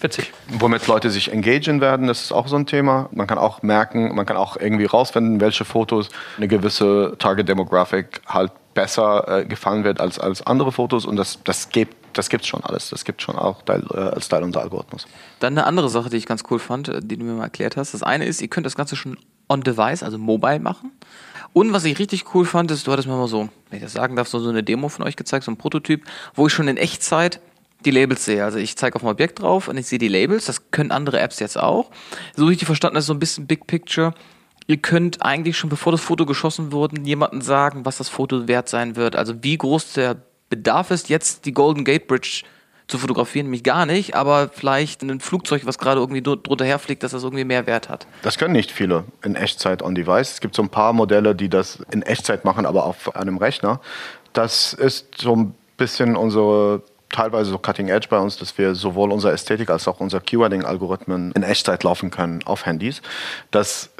[0.00, 0.32] Witzig.
[0.48, 3.10] womit Leute sich engagieren werden, das ist auch so ein Thema.
[3.12, 6.08] Man kann auch merken, man kann auch irgendwie rausfinden, welche Fotos
[6.38, 11.40] eine gewisse Target Demographic halt besser äh, gefallen wird als, als andere Fotos und das,
[11.44, 12.90] das gibt das gibt's schon alles.
[12.90, 15.06] Das gibt schon auch Teil, äh, als Teil unseres Algorithmus.
[15.38, 17.76] Dann eine andere Sache, die ich ganz cool fand, äh, die du mir mal erklärt
[17.76, 17.94] hast.
[17.94, 19.16] Das eine ist, ihr könnt das Ganze schon
[19.48, 20.92] on-device, also mobile machen.
[21.52, 23.92] Und was ich richtig cool fand, ist, du hattest mir mal so, wenn ich das
[23.92, 26.68] sagen darf, so so eine Demo von euch gezeigt, so ein Prototyp, wo ich schon
[26.68, 27.40] in Echtzeit
[27.84, 28.44] die Labels sehe.
[28.44, 30.46] Also ich zeige auf ein Objekt drauf und ich sehe die Labels.
[30.46, 31.90] Das können andere Apps jetzt auch.
[32.36, 34.14] So richtig verstanden ist so ein bisschen Big Picture.
[34.66, 38.68] Ihr könnt eigentlich schon bevor das Foto geschossen wurde, jemandem sagen, was das Foto wert
[38.68, 39.16] sein wird.
[39.16, 40.16] Also wie groß der
[40.48, 42.42] Bedarf ist, jetzt die Golden Gate Bridge
[42.86, 47.04] zu fotografieren, nämlich gar nicht, aber vielleicht ein Flugzeug, was gerade irgendwie dr- drunter herfliegt,
[47.04, 48.08] dass das irgendwie mehr Wert hat.
[48.22, 50.32] Das können nicht viele in Echtzeit on Device.
[50.32, 53.80] Es gibt so ein paar Modelle, die das in Echtzeit machen, aber auf einem Rechner.
[54.32, 59.12] Das ist so ein bisschen unsere teilweise so Cutting Edge bei uns, dass wir sowohl
[59.12, 63.02] unsere Ästhetik als auch unser Keywording-Algorithmen in Echtzeit laufen können auf Handys.
[63.50, 63.90] Das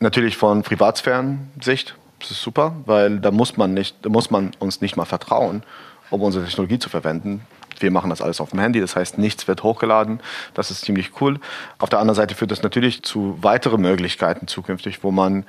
[0.00, 4.96] natürlich von Privatsphären-Sicht ist super, weil da muss man nicht, da muss man uns nicht
[4.96, 5.62] mal vertrauen,
[6.10, 7.42] um unsere Technologie zu verwenden.
[7.78, 10.20] Wir machen das alles auf dem Handy, das heißt, nichts wird hochgeladen.
[10.54, 11.38] Das ist ziemlich cool.
[11.78, 15.44] Auf der anderen Seite führt das natürlich zu weiteren Möglichkeiten zukünftig, wo man,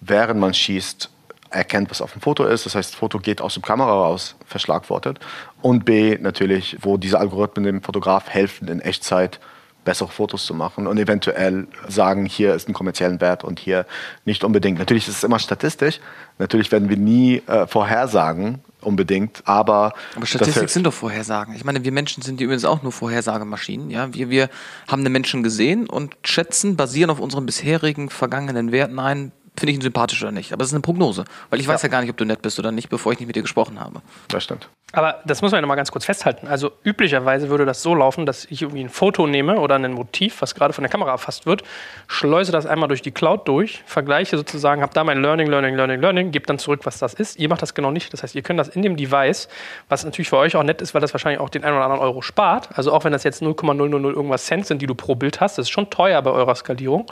[0.00, 1.08] während man schießt,
[1.52, 2.66] erkennt, was auf dem Foto ist.
[2.66, 5.20] Das heißt, das Foto geht aus dem Kamera raus, verschlagwortet.
[5.60, 9.40] Und B, natürlich, wo diese Algorithmen dem Fotograf helfen, in Echtzeit
[9.84, 13.84] bessere Fotos zu machen und eventuell sagen, hier ist ein kommerziellen Wert und hier
[14.24, 14.78] nicht unbedingt.
[14.78, 16.00] Natürlich ist es immer statistisch.
[16.38, 19.92] Natürlich werden wir nie äh, vorhersagen, unbedingt, aber...
[20.14, 21.54] Aber Statistik sind doch Vorhersagen.
[21.54, 23.90] Ich meine, wir Menschen sind übrigens auch nur Vorhersagemaschinen.
[23.90, 24.12] Ja?
[24.14, 24.50] Wir, wir
[24.88, 29.78] haben den Menschen gesehen und schätzen, basieren auf unseren bisherigen vergangenen Werten ein, finde ich
[29.78, 30.52] ihn sympathisch oder nicht.
[30.52, 32.58] Aber es ist eine Prognose, weil ich weiß ja gar nicht, ob du nett bist
[32.58, 34.00] oder nicht, bevor ich nicht mit dir gesprochen habe.
[34.28, 34.68] Das stimmt.
[34.92, 36.46] Aber das muss man ja noch mal ganz kurz festhalten.
[36.46, 40.42] Also üblicherweise würde das so laufen, dass ich irgendwie ein Foto nehme oder ein Motiv,
[40.42, 41.62] was gerade von der Kamera erfasst wird,
[42.08, 46.00] schleuse das einmal durch die Cloud durch, vergleiche sozusagen, habe da mein Learning, Learning, Learning,
[46.00, 47.38] Learning, gebe dann zurück, was das ist.
[47.38, 48.12] Ihr macht das genau nicht.
[48.12, 49.48] Das heißt, ihr könnt das in dem Device,
[49.88, 52.02] was natürlich für euch auch nett ist, weil das wahrscheinlich auch den einen oder anderen
[52.02, 52.68] Euro spart.
[52.74, 55.66] Also auch wenn das jetzt 0,000 irgendwas Cent sind, die du pro Bild hast, das
[55.66, 57.06] ist schon teuer bei eurer Skalierung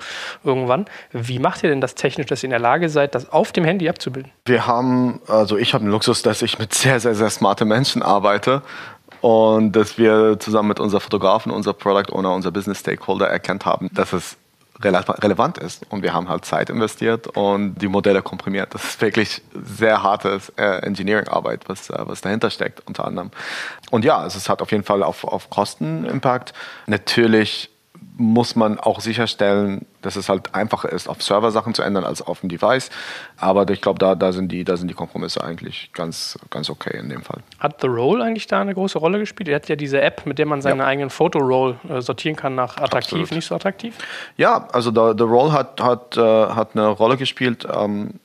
[0.44, 0.84] irgendwann.
[1.12, 3.64] Wie macht ihr denn das technisch, dass ihr in der Lage seid, das auf dem
[3.64, 4.30] Handy abzubilden?
[4.44, 8.02] Wir haben, also ich habe den Luxus, dass ich mit sehr, sehr, sehr smarten Menschen
[8.02, 8.62] arbeite
[9.20, 13.90] und dass wir zusammen mit unserem Fotografen, unser Product Owner, unser Business Stakeholder erkannt haben,
[13.92, 14.36] dass es
[14.80, 15.84] rele- relevant ist.
[15.90, 18.74] Und wir haben halt Zeit investiert und die Modelle komprimiert.
[18.74, 23.30] Das ist wirklich sehr hartes äh, Engineering-Arbeit, was, äh, was dahinter steckt, unter anderem.
[23.90, 26.54] Und ja, es hat auf jeden Fall auf, auf Kosten Impact.
[26.86, 27.70] Natürlich
[28.20, 32.40] muss man auch sicherstellen, dass es halt einfacher ist, auf Server-Sachen zu ändern als auf
[32.40, 32.90] dem Device.
[33.38, 36.98] Aber ich glaube, da, da, sind die, da sind die Kompromisse eigentlich ganz, ganz okay
[36.98, 37.38] in dem Fall.
[37.58, 39.48] Hat The Roll eigentlich da eine große Rolle gespielt?
[39.48, 40.86] Ihr habt ja diese App, mit der man seine Ja.
[40.88, 43.30] eigenen Foto-Roll äh, sortieren kann nach attraktiv, Absolut.
[43.32, 43.96] nicht so attraktiv.
[44.36, 47.66] Ja, also The, The Roll hat, hat, äh, hat eine Rolle gespielt.
[47.74, 48.20] Ähm,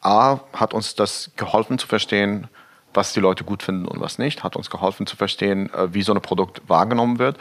[0.00, 2.46] A, hat uns das geholfen zu verstehen,
[2.94, 4.42] was die Leute gut finden und was nicht.
[4.42, 7.36] Hat uns geholfen zu verstehen, äh, wie so ein Produkt wahrgenommen wird.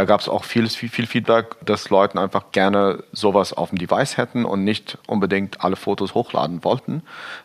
[0.00, 4.16] Da gab es auch viel, viel Feedback, dass Leuten einfach gerne sowas auf dem Device
[4.16, 7.02] hätten und nicht unbedingt alle Fotos hochladen wollten.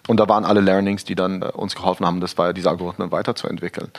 [0.07, 3.11] Und da waren alle Learnings, die dann äh, uns geholfen haben, das war diese Algorithmen
[3.11, 3.91] weiterzuentwickeln.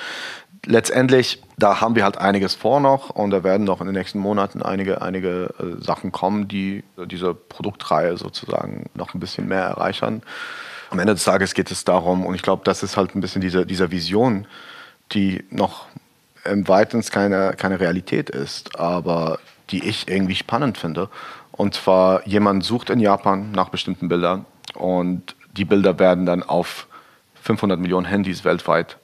[0.64, 4.20] Letztendlich, da haben wir halt einiges vor noch und da werden noch in den nächsten
[4.20, 10.22] Monaten einige, einige äh, Sachen kommen, die diese Produktreihe sozusagen noch ein bisschen mehr erreichern.
[10.88, 13.42] Am Ende des Tages geht es darum, und ich glaube, das ist halt ein bisschen
[13.42, 14.46] diese, diese Vision,
[15.12, 15.88] die noch
[16.46, 19.38] im weitens keine, keine Realität ist, aber
[19.70, 21.08] die ich irgendwie spannend finde.
[21.52, 26.86] Und zwar, jemand sucht in Japan nach bestimmten Bildern und die Bilder werden dann auf
[27.42, 28.98] 500 Millionen Handys weltweit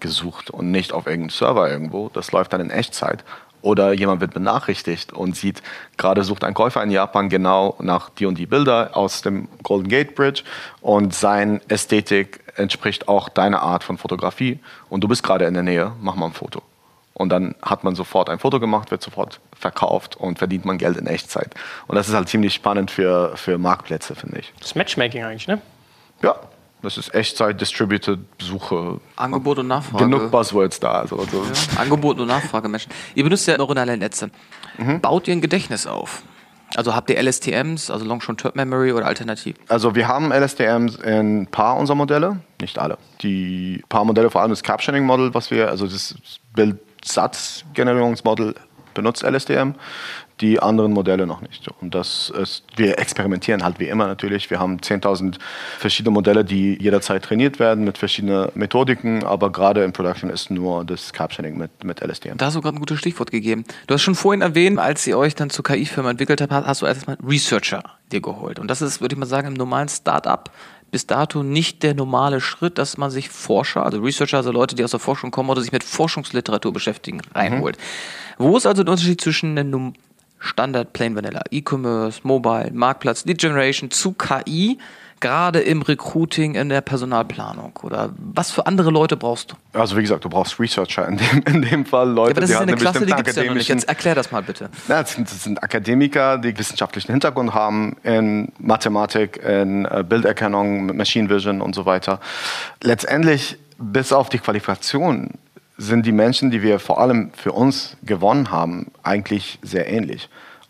[0.00, 2.10] gesucht und nicht auf irgendeinem Server irgendwo.
[2.10, 3.24] Das läuft dann in Echtzeit.
[3.62, 5.62] Oder jemand wird benachrichtigt und sieht,
[5.96, 9.88] gerade sucht ein Käufer in Japan genau nach die und die Bilder aus dem Golden
[9.88, 10.44] Gate Bridge
[10.80, 15.64] und sein Ästhetik entspricht auch deiner Art von Fotografie und du bist gerade in der
[15.64, 16.62] Nähe, mach mal ein Foto.
[17.18, 20.98] Und dann hat man sofort ein Foto gemacht, wird sofort verkauft und verdient man Geld
[20.98, 21.54] in Echtzeit.
[21.86, 24.52] Und das ist halt ziemlich spannend für, für Marktplätze, finde ich.
[24.60, 25.62] Das Matchmaking eigentlich, ne?
[26.22, 26.36] Ja,
[26.82, 29.00] das ist Echtzeit, Distributed Suche.
[29.16, 30.04] Angebot und Nachfrage.
[30.04, 30.92] Genug Buzzwords da.
[30.92, 32.92] Also, also Ja, Angebot und Nachfrage, Menschen.
[33.14, 34.30] Ihr benutzt ja neuronale Netze.
[35.00, 36.22] Baut ihr ein Gedächtnis auf?
[36.74, 39.56] Also habt ihr LSTMs, also Long Short Term Memory oder alternativ?
[39.68, 42.98] Also wir haben LSTMs in ein paar unserer Modelle, nicht alle.
[43.22, 46.14] Die paar Modelle, vor allem das Captioning-Model, was wir, also das
[47.06, 48.54] Bildsatzgenerierungsmodell
[48.94, 49.72] benutzt LSTM,
[50.40, 51.68] die anderen Modelle noch nicht.
[51.80, 54.50] Und das ist, wir experimentieren halt wie immer natürlich.
[54.50, 55.36] Wir haben 10.000
[55.78, 60.84] verschiedene Modelle, die jederzeit trainiert werden mit verschiedenen Methodiken, aber gerade in Production ist nur
[60.84, 62.36] das Captioning mit, mit LSTM.
[62.36, 63.64] Da hast du gerade ein gutes Stichwort gegeben.
[63.86, 66.86] Du hast schon vorhin erwähnt, als ihr euch dann zur KI-Firma entwickelt habt, hast du
[66.86, 68.58] erstmal Researcher dir geholt.
[68.58, 70.50] Und das ist, würde ich mal sagen, im normalen Start-up
[70.96, 74.82] bis dato nicht der normale Schritt, dass man sich Forscher, also Researcher, also Leute, die
[74.82, 77.76] aus der Forschung kommen oder sich mit Forschungsliteratur beschäftigen, reinholt.
[78.38, 79.92] Wo ist also der Unterschied zwischen einem
[80.38, 84.78] Standard Plain Vanilla E-Commerce, Mobile, Marktplatz, Lead Generation zu KI,
[85.20, 87.72] gerade im Recruiting, in der Personalplanung?
[87.82, 89.78] Oder was für andere Leute brauchst du?
[89.78, 92.40] Also wie gesagt, du brauchst Researcher in dem, in dem Fall, Leute, Ja, aber das
[92.40, 93.68] die ist ja halt eine Klasse, die gibt es ja noch nicht.
[93.68, 94.70] Jetzt erklär das mal bitte.
[94.88, 100.96] Ja, das, sind, das sind Akademiker, die wissenschaftlichen Hintergrund haben in Mathematik, in äh, Bilderkennung,
[100.96, 102.20] Machine Vision und so weiter.
[102.82, 105.32] Letztendlich, bis auf die Qualifikation,
[105.78, 110.28] sind die Menschen, die wir vor allem für uns gewonnen haben, eigentlich sehr ähnlich.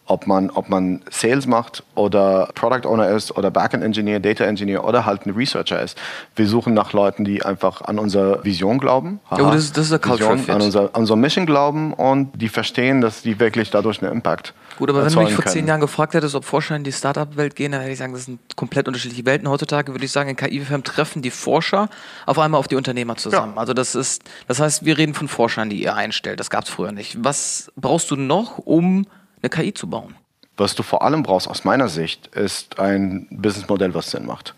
[0.08, 4.84] Ob man, ob man Sales macht oder Product Owner ist oder Backend Engineer, Data Engineer
[4.84, 5.98] oder halt ein Researcher ist.
[6.36, 9.18] Wir suchen nach Leuten, die einfach an unsere Vision glauben.
[9.32, 10.54] Ja, aber das ist- das ist der Cultural Vision, Fit.
[10.54, 14.54] an unser, an unser Mission glauben und die verstehen, dass die wirklich dadurch einen Impact
[14.78, 15.52] Gut, aber wenn du mich vor können.
[15.54, 18.26] zehn Jahren gefragt hättest, ob Forscher in die Startup-Welt gehen, dann hätte ich sagen, das
[18.26, 19.48] sind komplett unterschiedliche Welten.
[19.48, 21.88] Heutzutage würde ich sagen, in KI-Firmen treffen die Forscher
[22.26, 23.54] auf einmal auf die Unternehmer zusammen.
[23.56, 23.60] Ja.
[23.60, 26.38] Also das ist, das heißt, wir reden von Forschern, die ihr einstellt.
[26.38, 27.16] Das gab es früher nicht.
[27.24, 29.06] Was brauchst du noch, um
[29.42, 30.14] eine KI zu bauen?
[30.58, 34.54] Was du vor allem brauchst, aus meiner Sicht, ist ein Businessmodell, was Sinn macht.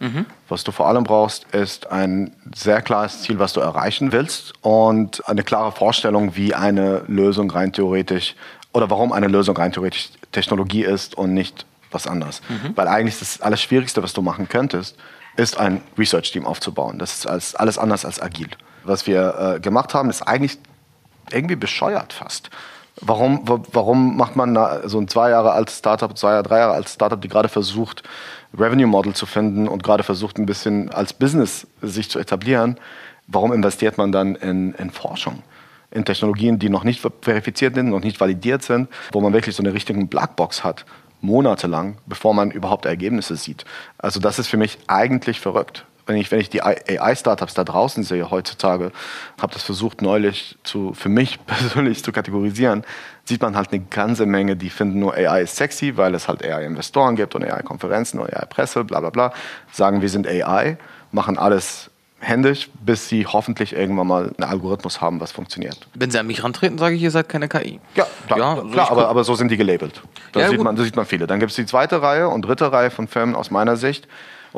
[0.49, 5.29] Was du vor allem brauchst, ist ein sehr klares Ziel, was du erreichen willst und
[5.29, 8.37] eine klare Vorstellung, wie eine Lösung rein theoretisch
[8.73, 12.43] oder warum eine Lösung rein theoretisch Technologie ist und nicht was anderes.
[12.77, 14.97] Weil eigentlich das alles Schwierigste, was du machen könntest,
[15.37, 16.99] ist ein Research-Team aufzubauen.
[17.01, 18.49] Das ist alles, alles anders als agil.
[18.85, 20.59] Was wir äh, gemacht haben, ist eigentlich
[21.33, 22.51] irgendwie bescheuert fast.
[23.01, 24.59] Warum, wa- warum macht man
[24.89, 28.03] so ein zwei Jahre altes Startup, zwei, drei Jahre altes Startup, die gerade versucht,
[28.59, 32.79] Revenue Model zu finden und gerade versucht ein bisschen als Business sich zu etablieren,
[33.27, 35.43] warum investiert man dann in, in Forschung?
[35.91, 39.63] In Technologien, die noch nicht verifiziert sind, noch nicht validiert sind, wo man wirklich so
[39.63, 40.85] eine richtige Blackbox hat,
[41.21, 43.65] monatelang, bevor man überhaupt Ergebnisse sieht.
[43.99, 48.03] Also das ist für mich eigentlich verrückt wenn ich, wenn ich die AI-Startups da draußen
[48.03, 48.93] sehe heutzutage,
[49.41, 52.85] habe das versucht neulich zu, für mich persönlich zu kategorisieren,
[53.25, 56.45] sieht man halt eine ganze Menge, die finden nur AI ist sexy, weil es halt
[56.45, 59.33] AI-Investoren gibt und AI-Konferenzen und AI-Presse, bla bla bla,
[59.71, 60.79] sagen, wir sind AI,
[61.13, 61.91] machen alles
[62.21, 65.87] händisch, bis sie hoffentlich irgendwann mal einen Algorithmus haben, was funktioniert.
[65.95, 67.81] Wenn sie an mich rantreten, sage ich, ihr seid keine KI.
[67.95, 70.03] Ja, klar, ja, klar aber, aber, so sind die gelabelt.
[70.33, 71.27] Da, ja, sieht man, da sieht man viele.
[71.27, 74.09] Dann gibt es die zweite Reihe und dritte Reihe von Firmen aus meiner Sicht,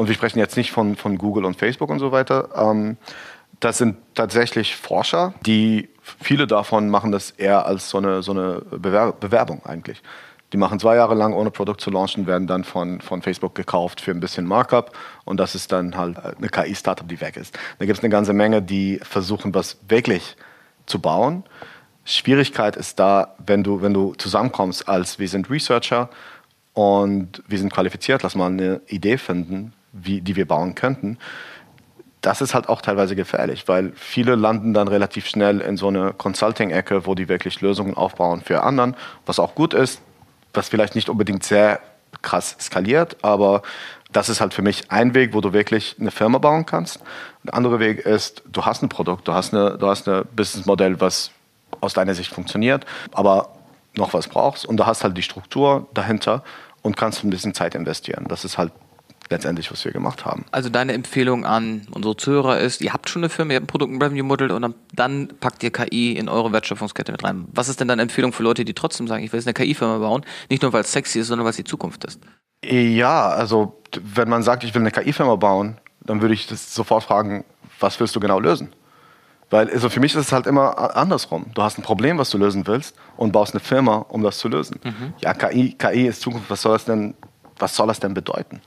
[0.01, 2.49] und wir sprechen jetzt nicht von, von Google und Facebook und so weiter.
[2.57, 2.97] Ähm,
[3.61, 5.91] das sind tatsächlich Forscher, die
[6.23, 10.01] viele davon machen das eher als so eine, so eine Bewer Bewerbung eigentlich.
[10.55, 14.01] Die machen zwei Jahre lang, ohne Produkt zu launchen, werden dann von, von Facebook gekauft
[14.01, 17.59] für ein bisschen Markup und das ist dann halt eine KI-Startup, die weg ist.
[17.79, 20.35] Da gibt es eine ganze Menge, die versuchen, was wirklich
[20.87, 21.45] zu bauen.
[22.07, 26.09] Schwierigkeit ist da, wenn du, wenn du zusammenkommst als wir sind Researcher
[26.73, 31.19] und wir sind qualifiziert, lass mal eine Idee finden, wie, die wir bauen könnten,
[32.21, 36.13] das ist halt auch teilweise gefährlich, weil viele landen dann relativ schnell in so eine
[36.13, 38.95] Consulting-Ecke, wo die wirklich Lösungen aufbauen für anderen,
[39.27, 40.03] was auch gut ist,
[40.53, 41.81] was vielleicht nicht unbedingt sehr
[42.23, 43.63] krass skaliert, aber
[44.13, 47.01] das ist halt für mich ein Weg, wo du wirklich eine Firma bauen kannst.
[47.45, 51.01] Der andere Weg ist, du hast ein Produkt, du hast eine, du hast ein Businessmodell,
[51.01, 51.31] was
[51.81, 53.51] aus deiner Sicht funktioniert, aber
[53.95, 56.43] noch was brauchst und du hast halt die Struktur dahinter
[56.83, 58.27] und kannst ein bisschen Zeit investieren.
[58.29, 58.73] Das ist halt
[59.31, 60.45] letztendlich, was wir gemacht haben.
[60.51, 63.69] Also deine Empfehlung an unsere Zuhörer ist, ihr habt schon eine Firma, ihr habt ein
[63.69, 67.47] Produkt, ein Revenue Model und dann packt ihr KI in eure Wertschöpfungskette mit rein.
[67.53, 69.99] Was ist denn deine Empfehlung für Leute, die trotzdem sagen, ich will jetzt eine KI-Firma
[69.99, 72.21] bauen, nicht nur weil es sexy ist, sondern weil es die Zukunft ist?
[72.65, 77.05] Ja, also wenn man sagt, ich will eine KI-Firma bauen, dann würde ich das sofort
[77.05, 77.45] fragen,
[77.79, 78.75] was willst du genau lösen?
[79.49, 81.47] Weil also für mich ist es halt immer andersrum.
[81.55, 84.49] Du hast ein Problem, was du lösen willst und baust eine Firma, um das zu
[84.49, 84.79] lösen.
[84.83, 85.15] Mhm.
[85.21, 87.15] Ja, KI, KI ist Zukunft, was soll das denn,
[87.59, 88.61] was soll das denn bedeuten?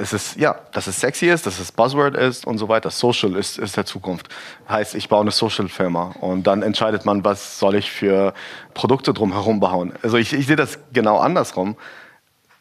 [0.00, 2.90] Es ist, ja, dass es sexy ist, dass es Buzzword ist und so weiter.
[2.90, 4.28] Social ist, ist der Zukunft.
[4.68, 8.32] Heißt, ich baue eine Social-Firma und dann entscheidet man, was soll ich für
[8.72, 9.92] Produkte drumherum bauen.
[10.02, 11.76] Also ich, ich sehe das genau andersrum.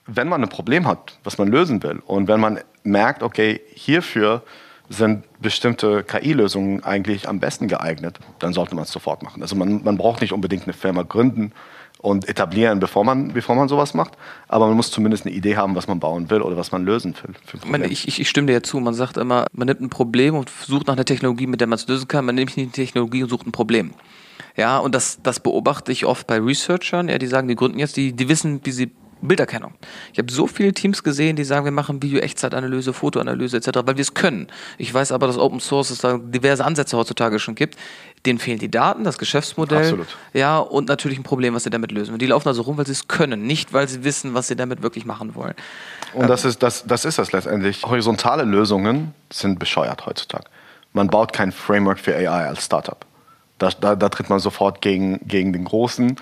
[0.06, 4.44] Wenn man ein Problem hat, was man lösen will und wenn man merkt, okay, hierfür
[4.90, 9.42] sind bestimmte KI-Lösungen eigentlich am besten geeignet, dann sollte man es sofort machen.
[9.42, 11.54] Also man, man braucht nicht unbedingt eine Firma gründen
[12.02, 14.14] und etablieren, bevor man, bevor man sowas macht.
[14.48, 17.14] Aber man muss zumindest eine Idee haben, was man bauen will oder was man lösen
[17.24, 17.86] will.
[17.92, 18.80] Ich, ich, ich, stimme dir ja zu.
[18.80, 21.76] Man sagt immer, man nimmt ein Problem und sucht nach einer Technologie, mit der man
[21.76, 22.26] es lösen kann.
[22.26, 23.94] Man nimmt nicht eine Technologie und sucht ein Problem.
[24.56, 27.98] Ja, und das, das beobachte ich oft bei Researchern, ja, die sagen, die gründen jetzt,
[27.98, 29.74] die, die wissen, wie sie Bilderkennung.
[30.14, 34.02] Ich habe so viele Teams gesehen, die sagen, wir machen Video-Echtzeitanalyse, Fotoanalyse etc., weil wir
[34.02, 34.48] es können.
[34.78, 37.76] Ich weiß aber, dass Open Source es da diverse Ansätze heutzutage schon gibt.
[38.26, 39.80] Denen fehlen die Daten, das Geschäftsmodell.
[39.80, 40.08] Absolut.
[40.34, 42.14] Ja, und natürlich ein Problem, was sie damit lösen.
[42.14, 44.58] Und die laufen also rum, weil sie es können, nicht weil sie wissen, was sie
[44.58, 45.54] damit wirklich machen wollen.
[46.14, 47.84] Und das ist das, das ist das letztendlich.
[47.84, 50.46] Horizontale Lösungen sind bescheuert heutzutage.
[50.92, 53.06] Man baut kein Framework für AI als Startup.
[53.58, 56.16] Da, da, da tritt man sofort gegen, gegen den Großen.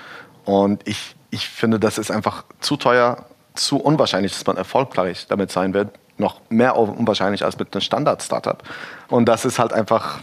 [0.46, 5.52] Und ich, ich finde, das ist einfach zu teuer, zu unwahrscheinlich, dass man erfolgreich damit
[5.52, 5.90] sein wird.
[6.18, 8.64] Noch mehr unwahrscheinlich als mit einem Standard-Startup.
[9.08, 10.20] Und das ist halt einfach,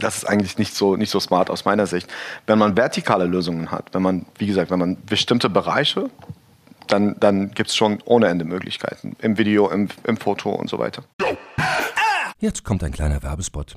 [0.00, 2.08] das ist eigentlich nicht so, nicht so smart aus meiner Sicht.
[2.46, 6.10] Wenn man vertikale Lösungen hat, wenn man, wie gesagt, wenn man bestimmte Bereiche,
[6.88, 9.16] dann, dann gibt es schon ohne Ende Möglichkeiten.
[9.20, 11.02] Im Video, im, im Foto und so weiter.
[12.38, 13.76] Jetzt kommt ein kleiner Werbespot.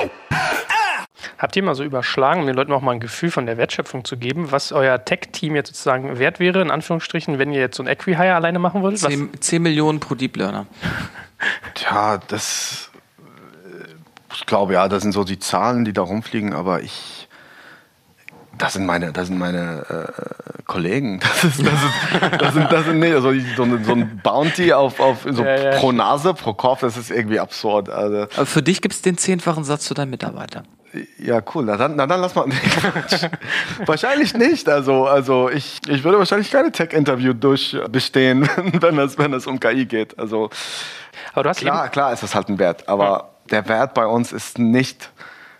[1.37, 4.05] Habt ihr mal so überschlagen, um den Leuten auch mal ein Gefühl von der Wertschöpfung
[4.05, 7.83] zu geben, was euer Tech-Team jetzt sozusagen wert wäre, in Anführungsstrichen, wenn ihr jetzt so
[7.83, 9.01] ein Equihire alleine machen würdet?
[9.03, 9.09] Was?
[9.09, 10.65] 10, 10 Millionen pro Deep Learner.
[11.75, 12.89] Tja, das.
[13.19, 13.85] äh,
[14.33, 17.27] Ich glaube, ja, das sind so die Zahlen, die da rumfliegen, aber ich.
[18.57, 21.19] Das sind meine, das sind meine äh, Kollegen.
[21.41, 24.71] Das, ist, das, ist, das, sind, das sind nicht, also so, ein- so ein Bounty
[24.73, 25.79] auf, auf so Ja, ja.
[25.79, 27.89] pro Nase, pro Kopf, das ist irgendwie absurd.
[27.89, 30.61] Also, Aber für dich gibt es den zehnfachen Satz zu deinem Mitarbeiter.
[31.17, 31.65] Ja, cool.
[31.65, 32.45] Na dann, na dann lass mal.
[33.85, 34.67] wahrscheinlich nicht.
[34.67, 38.49] Also, also ich, ich würde wahrscheinlich keine Tech-Interview durchbestehen,
[38.81, 40.17] wenn es wenn es um KI geht.
[40.19, 40.49] Also
[41.33, 44.31] Aber du hast Klar, klar ist das halt ein Wert, aber der Wert bei uns
[44.31, 45.11] ist nicht,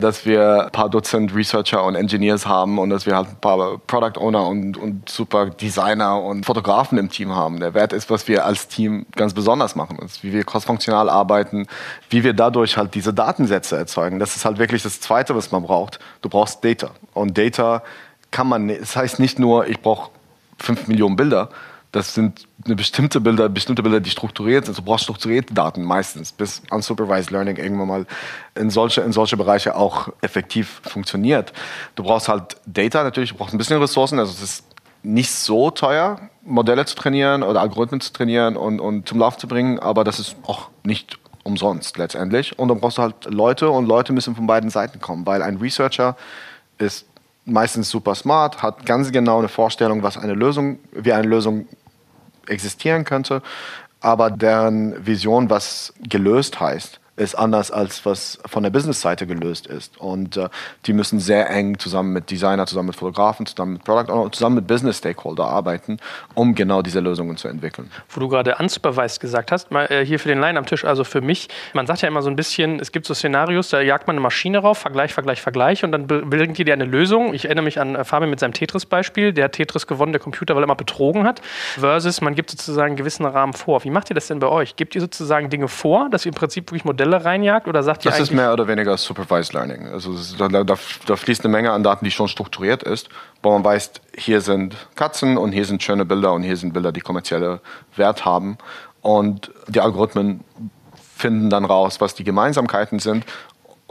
[0.02, 3.78] dass wir ein paar Dutzend Researcher und Engineers haben und dass wir halt ein paar
[3.88, 7.60] Product Owner und, und super Designer und Fotografen im Team haben.
[7.60, 11.68] Der Wert ist, was wir als Team ganz besonders machen, ist, wie wir crossfunktional arbeiten,
[12.10, 14.20] wie wir dadurch halt diese Datensätze erzeugen.
[14.20, 16.00] Das ist halt wirklich das Zweite, was man braucht.
[16.22, 16.92] Du brauchst Data.
[17.14, 17.84] Und Data
[18.32, 20.10] kann man, das heißt nicht nur, ich brauche
[20.58, 21.50] fünf Millionen Bilder.
[21.92, 24.78] Das sind eine bestimmte Bilder, bestimmte Bilder, die strukturiert sind.
[24.78, 28.06] Du brauchst strukturierte Daten meistens, bis unsupervised learning irgendwann mal
[28.56, 31.52] in solche, in solche Bereiche auch effektiv funktioniert.
[31.96, 34.20] Du brauchst halt Data natürlich, du brauchst ein bisschen Ressourcen.
[34.20, 34.66] Also es ist
[35.04, 39.48] nicht so teuer, Modelle zu trainieren oder Algorithmen zu trainieren und, und zum Laufen zu
[39.48, 42.58] bringen, aber das ist auch nicht umsonst letztendlich.
[42.58, 45.58] Und dann brauchst du halt Leute und Leute müssen von beiden Seiten kommen, weil ein
[45.58, 46.16] Researcher
[46.78, 47.06] ist
[47.46, 51.68] meistens super smart, hat ganz genau eine Vorstellung, was eine Lösung, wie eine Lösung
[52.48, 53.42] existieren könnte,
[54.00, 60.00] aber deren Vision, was gelöst heißt, ist anders als was von der Business-Seite gelöst ist.
[60.00, 60.50] Und äh,
[60.86, 64.56] die müssen sehr eng zusammen mit Designer, zusammen mit Fotografen, zusammen mit Product Owner, zusammen
[64.56, 65.98] mit Business-Stakeholder arbeiten,
[66.34, 67.92] um genau diese Lösungen zu entwickeln.
[68.10, 71.04] wo du gerade unsupervised gesagt hast, mal äh, hier für den Laien am Tisch, also
[71.04, 74.08] für mich, man sagt ja immer so ein bisschen, es gibt so Szenarios, da jagt
[74.08, 77.34] man eine Maschine rauf, Vergleich, Vergleich, Vergleich und dann bringt die dir eine Lösung.
[77.34, 80.56] Ich erinnere mich an äh, Fabian mit seinem Tetris-Beispiel, der hat Tetris gewonnen, der Computer,
[80.56, 81.42] weil er immer betrogen hat,
[81.78, 83.84] versus man gibt sozusagen einen gewissen Rahmen vor.
[83.84, 84.76] Wie macht ihr das denn bei euch?
[84.76, 88.12] Gebt ihr sozusagen Dinge vor, dass ihr im Prinzip wirklich Modelle reinjagt oder sagt ihr
[88.12, 89.88] Das ist mehr oder weniger Supervised Learning.
[89.88, 93.10] Also da, da, da fließt eine Menge an Daten, die schon strukturiert ist,
[93.44, 96.92] wo man weiß, hier sind Katzen und hier sind schöne Bilder und hier sind Bilder,
[96.92, 97.60] die kommerzielle
[97.96, 98.58] Wert haben.
[99.02, 100.42] Und die Algorithmen
[101.16, 103.26] finden dann raus, was die Gemeinsamkeiten sind.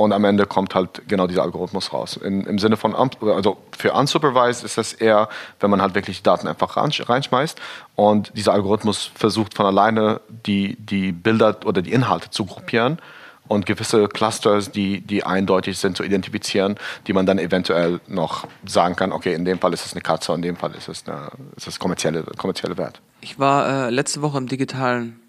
[0.01, 2.17] Und am Ende kommt halt genau dieser Algorithmus raus.
[2.17, 5.29] In, Im Sinne von, also für unsupervised ist das eher,
[5.61, 7.61] wenn man halt wirklich die Daten einfach rein- reinschmeißt
[7.97, 12.99] und dieser Algorithmus versucht von alleine die, die Bilder oder die Inhalte zu gruppieren
[13.47, 16.77] und gewisse Clusters, die, die eindeutig sind, zu identifizieren,
[17.07, 20.33] die man dann eventuell noch sagen kann, okay, in dem Fall ist es eine Katze,
[20.33, 23.03] in dem Fall ist es, eine, ist es kommerzielle, kommerzielle Wert.
[23.21, 25.20] Ich war äh, letzte Woche im digitalen,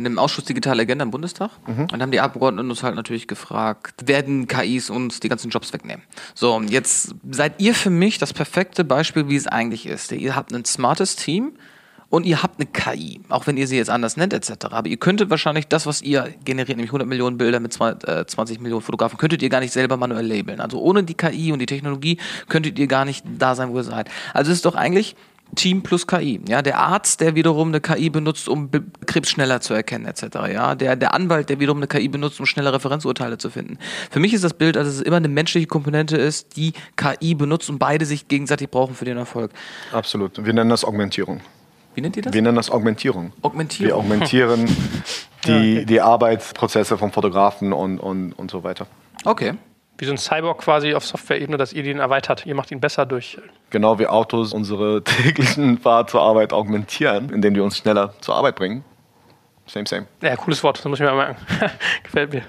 [0.00, 1.50] an dem Ausschuss Digitale Agenda im Bundestag
[1.92, 6.02] und haben die Abgeordneten uns halt natürlich gefragt, werden KIs uns die ganzen Jobs wegnehmen?
[6.34, 10.12] So, und jetzt seid ihr für mich das perfekte Beispiel, wie es eigentlich ist.
[10.12, 11.52] Ihr habt ein smartes Team
[12.08, 14.66] und ihr habt eine KI, auch wenn ihr sie jetzt anders nennt etc.
[14.70, 18.26] Aber ihr könntet wahrscheinlich das, was ihr generiert, nämlich 100 Millionen Bilder mit zwei- äh,
[18.26, 20.60] 20 Millionen Fotografen, könntet ihr gar nicht selber manuell labeln.
[20.60, 23.84] Also ohne die KI und die Technologie könntet ihr gar nicht da sein, wo ihr
[23.84, 24.10] seid.
[24.34, 25.14] Also es ist doch eigentlich
[25.56, 26.40] Team plus KI.
[26.48, 30.22] Ja, der Arzt, der wiederum eine KI benutzt, um Be- Krebs schneller zu erkennen, etc.
[30.52, 33.78] Ja, der, der Anwalt, der wiederum eine KI benutzt, um schnelle Referenzurteile zu finden.
[34.10, 37.68] Für mich ist das Bild, dass es immer eine menschliche Komponente ist, die KI benutzt
[37.68, 39.50] und beide sich gegenseitig brauchen für den Erfolg.
[39.92, 40.44] Absolut.
[40.44, 41.40] Wir nennen das Augmentierung.
[41.94, 42.32] Wie nennt ihr das?
[42.32, 43.32] Wir nennen das Augmentierung.
[43.40, 44.00] Wir Augmentierung.
[44.00, 44.64] augmentieren
[45.46, 48.86] die, die Arbeitsprozesse von Fotografen und, und, und so weiter.
[49.24, 49.54] Okay.
[50.00, 52.46] Wie so ein Cyborg quasi auf Software-Ebene, dass ihr den erweitert.
[52.46, 53.38] Ihr macht ihn besser durch.
[53.70, 58.56] Genau wie Autos unsere täglichen Fahrt zur Arbeit augmentieren, indem die uns schneller zur Arbeit
[58.56, 58.84] bringen.
[59.66, 60.06] Same, same.
[60.20, 61.36] Ja, cooles Wort, das muss ich mir mal merken.
[62.02, 62.42] Gefällt mir.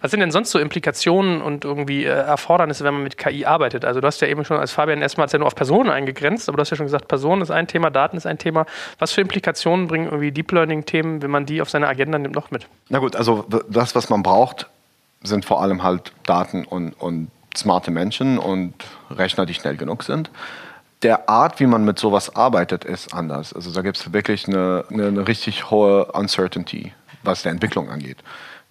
[0.00, 3.84] Was sind denn sonst so Implikationen und irgendwie äh, Erfordernisse, wenn man mit KI arbeitet?
[3.84, 6.56] Also du hast ja eben schon als Fabian erstmal ja nur auf Personen eingegrenzt, aber
[6.56, 8.66] du hast ja schon gesagt, Personen ist ein Thema, Daten ist ein Thema.
[8.98, 12.50] Was für Implikationen bringen irgendwie Deep Learning-Themen, wenn man die auf seine Agenda nimmt, noch
[12.50, 12.66] mit?
[12.88, 14.68] Na gut, also das, was man braucht,
[15.22, 18.74] sind vor allem halt Daten und, und smarte Menschen und
[19.10, 20.30] Rechner, die schnell genug sind.
[21.02, 23.52] Der Art, wie man mit sowas arbeitet, ist anders.
[23.52, 26.92] Also da gibt es wirklich eine, eine, eine richtig hohe Uncertainty,
[27.24, 28.18] was der Entwicklung angeht.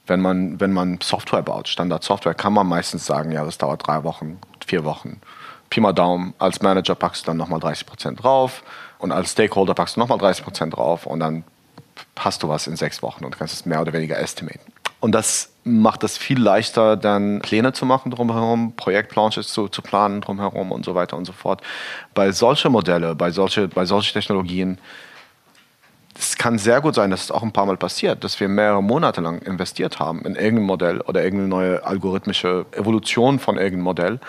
[0.08, 4.04] Wenn man, wenn man Software baut, Standard-Software, kann man meistens sagen, ja, das dauert drei
[4.04, 5.22] Wochen, vier Wochen.
[5.70, 8.64] Pi mal Daumen, als Manager packst du dann nochmal 30 Prozent drauf
[9.00, 11.44] und als Stakeholder packst du nochmal 30 Prozent drauf und dann
[12.18, 14.60] hast du was in sechs Wochen und kannst es mehr oder weniger estimaten.
[15.02, 20.22] Und das macht es viel leichter, dann Pläne zu machen drumherum, Projektlaunches zu, zu planen
[20.22, 21.62] drumherum und so weiter und so fort.
[22.14, 24.78] Bei solchen Modelle, bei solchen bei solche Technologien,
[26.18, 28.84] es kann sehr gut sein, dass es auch ein paar Mal passiert, dass wir mehrere
[28.84, 34.20] Monate lang investiert haben in irgendein Modell oder irgendeine neue algorithmische Evolution von irgendeinem Modell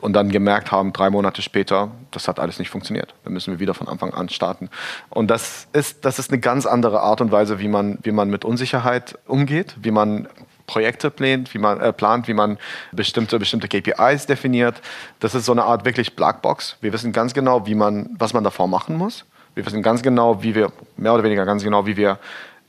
[0.00, 3.14] und dann gemerkt haben, drei Monate später, das hat alles nicht funktioniert.
[3.24, 4.70] Da müssen wir wieder von Anfang an starten.
[5.08, 8.30] Und das ist, das ist eine ganz andere Art und Weise, wie man, wie man
[8.30, 10.28] mit Unsicherheit umgeht, wie man
[10.66, 12.56] Projekte plant, wie man, äh, plant, wie man
[12.92, 14.80] bestimmte, bestimmte KPIs definiert.
[15.18, 16.76] Das ist so eine Art wirklich Blackbox.
[16.80, 19.24] Wir wissen ganz genau, wie man, was man davor machen muss.
[19.54, 22.18] Wir wissen ganz genau, wie wir, mehr oder weniger ganz genau, wie wir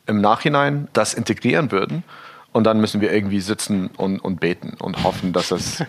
[0.08, 2.04] im Nachhinein das integrieren würden.
[2.54, 5.86] Und dann müssen wir irgendwie sitzen und, und beten und hoffen, dass es, äh,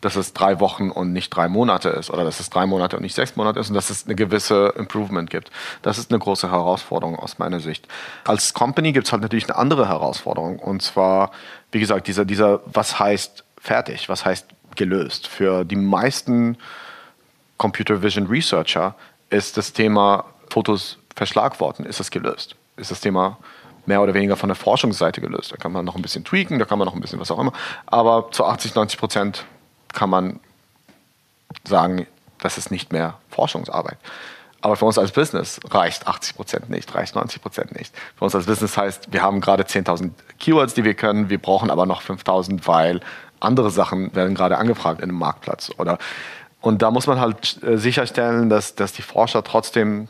[0.00, 3.02] dass es drei Wochen und nicht drei Monate ist oder dass es drei Monate und
[3.02, 5.50] nicht sechs Monate ist und dass es eine gewisse Improvement gibt.
[5.82, 7.86] Das ist eine große Herausforderung aus meiner Sicht.
[8.24, 11.30] Als Company gibt es halt natürlich eine andere Herausforderung und zwar,
[11.70, 15.28] wie gesagt, dieser, dieser, was heißt fertig, was heißt gelöst.
[15.28, 16.58] Für die meisten
[17.58, 18.96] Computer Vision Researcher
[19.30, 22.56] ist das Thema Fotos verschlagworten, ist es gelöst.
[22.76, 23.38] Ist das Thema
[23.86, 25.52] mehr oder weniger von der Forschungsseite gelöst.
[25.52, 27.38] Da kann man noch ein bisschen tweaken, da kann man noch ein bisschen was auch
[27.38, 27.52] immer.
[27.86, 29.44] Aber zu 80, 90 Prozent
[29.92, 30.40] kann man
[31.64, 32.06] sagen,
[32.38, 33.98] das ist nicht mehr Forschungsarbeit.
[34.60, 37.92] Aber für uns als Business reicht 80 Prozent nicht, reicht 90 Prozent nicht.
[38.16, 41.68] Für uns als Business heißt, wir haben gerade 10.000 Keywords, die wir können, wir brauchen
[41.70, 43.00] aber noch 5.000, weil
[43.40, 45.72] andere Sachen werden gerade angefragt in einem Marktplatz.
[45.78, 45.98] Oder,
[46.60, 50.06] und da muss man halt äh, sicherstellen, dass, dass die Forscher trotzdem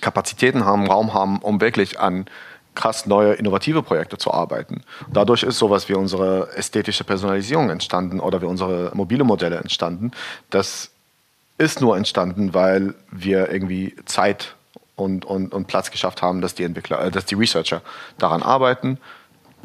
[0.00, 2.26] Kapazitäten haben, Raum haben, um wirklich an
[2.78, 4.82] krass neue, innovative Projekte zu arbeiten.
[5.12, 10.12] Dadurch ist sowas wie unsere ästhetische Personalisierung entstanden oder wie unsere mobile Modelle entstanden.
[10.50, 10.92] Das
[11.58, 14.54] ist nur entstanden, weil wir irgendwie Zeit
[14.94, 17.82] und, und, und Platz geschafft haben, dass die Entwickler, äh, dass die Researcher
[18.16, 18.98] daran arbeiten,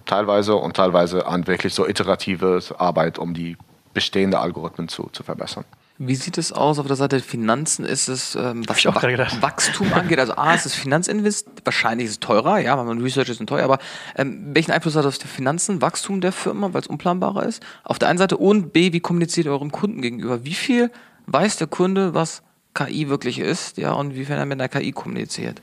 [0.06, 3.58] teilweise und teilweise an wirklich so iterative Arbeit, um die
[3.94, 5.66] bestehende Algorithmen zu, zu verbessern.
[6.08, 7.86] Wie sieht es aus auf der Seite der Finanzen?
[7.86, 9.42] Ist es, ähm, was ich auch gerade gedacht.
[9.42, 10.20] Wachstum angeht?
[10.20, 13.64] Also A, ist es Finanzinvest, wahrscheinlich ist es teurer, ja, weil man Research ist teuer,
[13.64, 13.80] aber
[14.16, 17.64] ähm, welchen Einfluss hat das auf die Finanzen, Wachstum der Firma, weil es unplanbarer ist?
[17.84, 20.44] Auf der einen Seite und B, wie kommuniziert ihr eurem Kunden gegenüber?
[20.44, 20.92] Wie viel
[21.28, 22.44] weiß der Kunde, was
[22.74, 25.62] KI wirklich ist, ja, und wie er mit einer KI kommuniziert?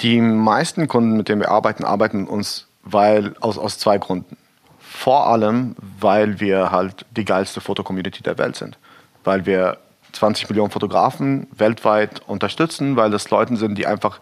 [0.00, 4.36] Die meisten Kunden, mit denen wir arbeiten, arbeiten uns weil, aus, aus zwei Gründen.
[4.78, 8.78] Vor allem, weil wir halt die geilste Fotocommunity der Welt sind
[9.24, 9.78] weil wir
[10.12, 14.20] 20 Millionen Fotografen weltweit unterstützen, weil das Leute sind, die einfach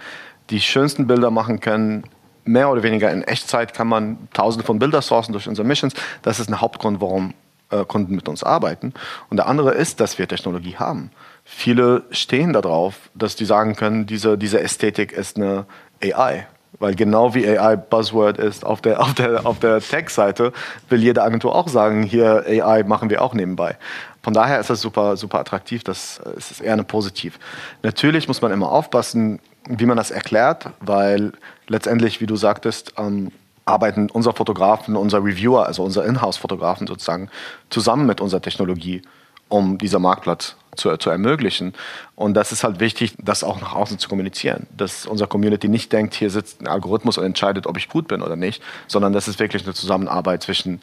[0.50, 2.04] die schönsten Bilder machen können.
[2.44, 5.94] Mehr oder weniger in Echtzeit kann man tausende von Bilder sourcen durch unsere Missions.
[6.22, 7.34] Das ist ein Hauptgrund, warum
[7.70, 8.94] äh, Kunden mit uns arbeiten.
[9.28, 11.10] Und der andere ist, dass wir Technologie haben.
[11.44, 15.66] Viele stehen darauf, dass die sagen können, diese, diese Ästhetik ist eine
[16.02, 16.46] AI.
[16.78, 20.52] Weil genau wie AI Buzzword ist auf der, auf der, auf der Tech-Seite,
[20.88, 23.76] will jede Agentur auch sagen, hier AI machen wir auch nebenbei.
[24.22, 27.38] Von daher ist das super, super attraktiv, das äh, ist eher eine positiv.
[27.82, 31.32] Natürlich muss man immer aufpassen, wie man das erklärt, weil
[31.66, 33.30] letztendlich, wie du sagtest, ähm,
[33.64, 37.28] arbeiten unser Fotografen, unser Reviewer, also unser Inhouse-Fotografen sozusagen,
[37.68, 39.02] zusammen mit unserer Technologie,
[39.48, 41.74] um dieser Marktplatz zu, zu ermöglichen.
[42.14, 44.66] Und das ist halt wichtig, das auch nach außen zu kommunizieren.
[44.76, 48.22] Dass unsere Community nicht denkt, hier sitzt ein Algorithmus und entscheidet, ob ich gut bin
[48.22, 50.80] oder nicht, sondern das ist wirklich eine Zusammenarbeit zwischen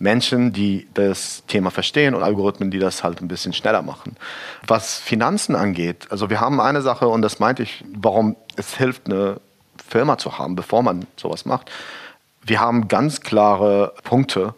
[0.00, 4.16] Menschen, die das Thema verstehen und Algorithmen, die das halt ein bisschen schneller machen.
[4.66, 9.06] Was Finanzen angeht, also wir haben eine Sache und das meinte ich, warum es hilft,
[9.06, 9.40] eine
[9.86, 11.70] Firma zu haben, bevor man sowas macht.
[12.42, 14.54] Wir haben ganz klare Punkte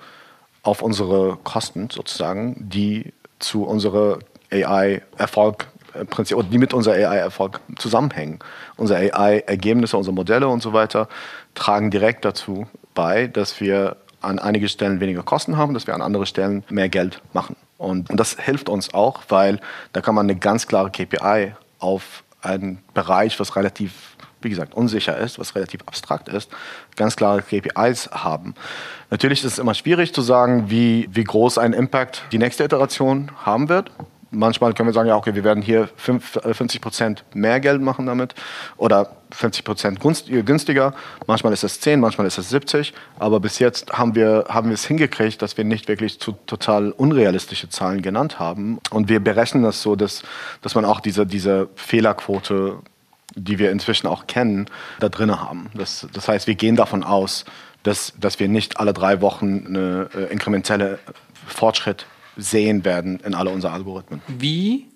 [0.62, 4.20] auf unsere Kosten sozusagen, die zu unserer
[4.52, 5.66] AI-Erfolg
[6.08, 8.38] Prinzip, die mit unserer AI-Erfolg zusammenhängen.
[8.76, 11.08] Unsere AI-Ergebnisse, unsere Modelle und so weiter
[11.54, 16.02] tragen direkt dazu bei, dass wir an einigen Stellen weniger Kosten haben, dass wir an
[16.02, 17.56] anderen Stellen mehr Geld machen.
[17.78, 19.60] Und, und das hilft uns auch, weil
[19.92, 25.16] da kann man eine ganz klare KPI auf einen Bereich, was relativ, wie gesagt, unsicher
[25.18, 26.50] ist, was relativ abstrakt ist,
[26.96, 28.54] ganz klare KPIs haben.
[29.10, 33.30] Natürlich ist es immer schwierig zu sagen, wie, wie groß ein Impact die nächste Iteration
[33.44, 33.90] haben wird
[34.32, 38.06] manchmal können wir sagen, ja, okay, wir werden hier 50 äh, Prozent mehr Geld machen
[38.06, 38.34] damit
[38.76, 40.94] oder 50 Prozent äh, günstiger.
[41.26, 42.92] Manchmal ist es 10, manchmal ist es 70.
[43.18, 46.90] Aber bis jetzt haben wir, haben wir es hingekriegt, dass wir nicht wirklich zu total
[46.90, 48.80] unrealistische Zahlen genannt haben.
[48.90, 50.22] Und wir berechnen das so, dass,
[50.62, 52.78] dass man auch diese, diese Fehlerquote,
[53.34, 54.66] die wir inzwischen auch kennen,
[54.98, 55.70] da drin haben.
[55.74, 57.44] Das, das heißt, wir gehen davon aus,
[57.82, 60.98] dass, dass wir nicht alle drei Wochen eine äh, inkrementelle
[61.46, 62.06] Fortschritt
[62.36, 64.20] sehen werden in alle unsere Algorithmen.
[64.28, 64.88] Wie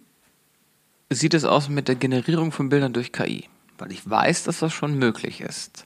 [1.11, 3.49] sieht es aus mit der Generierung von Bildern durch KI?
[3.78, 5.84] weil ich weiß, dass das schon möglich ist.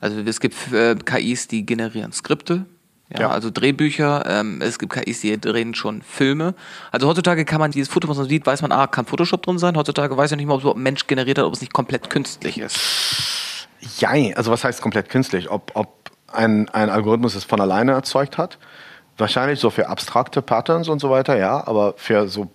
[0.00, 2.64] Also es gibt äh, KIs, die generieren Skripte,
[3.12, 3.30] ja, Ja.
[3.30, 6.54] also Drehbücher, ähm, es gibt KIs, die drehen schon Filme.
[6.90, 9.58] Also heutzutage kann man dieses Foto, was man sieht, weiß man, ah, kann Photoshop drin
[9.58, 9.76] sein.
[9.76, 11.74] Heutzutage weiß ich nicht mal, ob es überhaupt ein Mensch generiert hat, ob es nicht
[11.74, 13.68] komplett künstlich ist.
[13.98, 15.50] Jein, also was heißt komplett künstlich?
[15.50, 18.58] Ob, ob ein, ein Algorithmus es von alleine erzeugt hat?
[19.22, 22.50] Wahrscheinlich so für abstrakte Patterns und so weiter, ja, aber für so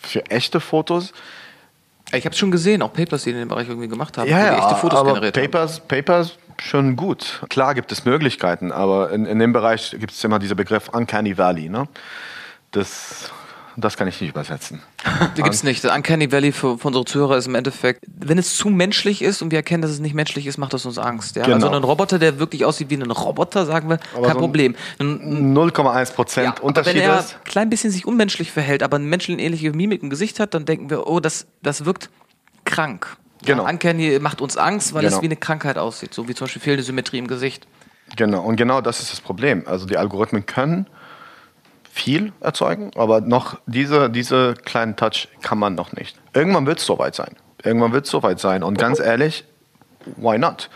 [0.00, 1.12] für echte Fotos,
[2.12, 4.54] Ich habe es schon gesehen, auch Papers, die in dem Bereich irgendwie gemacht haben, ja,
[4.54, 5.50] die echte Fotos aber generiert haben.
[5.50, 7.42] Papers, Papers schon gut.
[7.48, 11.36] Klar gibt es Möglichkeiten, aber in, in dem Bereich gibt es immer diesen Begriff Uncanny
[11.36, 11.68] Valley.
[11.68, 11.88] Ne?
[12.70, 13.32] Das,
[13.76, 14.80] das kann ich nicht übersetzen.
[15.36, 15.84] Die gibt's nicht.
[15.84, 19.42] Das Uncanny Valley für, für unsere Zuhörer ist im Endeffekt, wenn es zu menschlich ist
[19.42, 21.36] und wir erkennen, dass es nicht menschlich ist, macht das uns Angst.
[21.36, 21.44] Ja?
[21.44, 21.54] Genau.
[21.56, 24.40] Also ein Roboter, der wirklich aussieht wie ein Roboter, sagen wir, Aber kein so ein-
[24.40, 24.76] Problem.
[24.98, 27.34] Ein, 0,1 Prozent ja, Unterschied wenn er ist.
[27.34, 30.88] ein klein bisschen sich unmenschlich verhält, aber eine menschenähnliche Mimik im Gesicht hat, dann denken
[30.90, 32.10] wir, oh, das, das wirkt
[32.64, 33.16] krank.
[33.44, 33.64] Genau.
[33.64, 35.16] Ja, Uncanny macht uns Angst, weil Genau.
[35.16, 37.66] es wie eine Krankheit aussieht, so wie zum Beispiel fehlende Symmetrie im Gesicht.
[38.16, 39.64] Genau, und genau das ist das Problem.
[39.66, 40.86] Also die Algorithmen können
[41.96, 46.16] viel erzeugen, aber noch diese, diese kleinen Touch kann man noch nicht.
[46.34, 47.34] Irgendwann wird es soweit sein.
[47.64, 48.62] Irgendwann wird es soweit sein.
[48.62, 49.44] Und ganz ehrlich,
[50.16, 50.68] why not?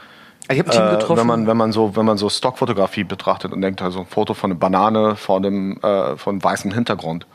[0.50, 1.18] Ich habe ein Team Äh, getroffen.
[1.20, 4.32] wenn, man, wenn, man so, wenn man so Stockfotografie betrachtet und denkt, also ein Foto
[4.32, 7.26] von einer Banane vor dem äh, von weißem Hintergrund.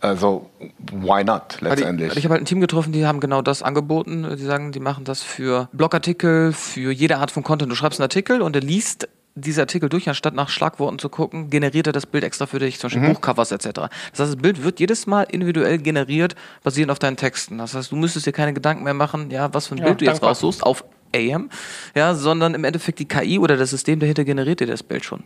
[0.00, 0.50] Also,
[0.90, 2.10] why not letztendlich?
[2.10, 4.26] Ich, ich habe halt ein Team getroffen, die haben genau das angeboten.
[4.36, 7.70] Die sagen, die machen das für Blogartikel, für jede Art von Content.
[7.70, 11.48] Du schreibst einen Artikel und er liest diese Artikel durch, anstatt nach Schlagworten zu gucken,
[11.50, 13.14] generiert er das Bild extra für dich, zum Beispiel Mhm.
[13.14, 13.68] Buchcovers etc.
[13.72, 17.58] Das heißt, das Bild wird jedes Mal individuell generiert, basierend auf deinen Texten.
[17.58, 20.00] Das heißt, du müsstest dir keine Gedanken mehr machen, ja, was für ein Ja, Bild
[20.00, 21.50] du jetzt raussuchst auf AM,
[21.94, 25.22] ja, sondern im Endeffekt die KI oder das System dahinter generiert dir das Bild schon.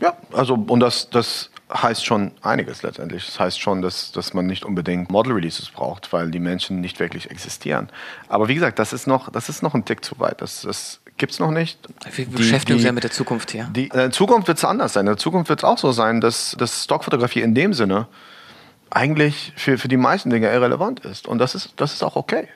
[0.00, 3.24] Ja, also und das, das heißt schon einiges letztendlich.
[3.26, 6.98] Das heißt schon, dass, dass man nicht unbedingt Model Releases braucht, weil die Menschen nicht
[6.98, 7.88] wirklich existieren.
[8.28, 10.40] Aber wie gesagt, das ist noch, das ist noch ein Tick zu weit.
[10.40, 11.78] Das, das gibt es noch nicht.
[12.14, 13.68] Wir beschäftigen uns ja mit der Zukunft hier.
[13.76, 15.02] Die, in der Zukunft wird es anders sein.
[15.02, 18.08] In der Zukunft wird es auch so sein, dass, dass Stockfotografie in dem Sinne
[18.88, 21.28] eigentlich für, für die meisten Dinge irrelevant ist.
[21.28, 22.48] Und das ist, das ist auch okay.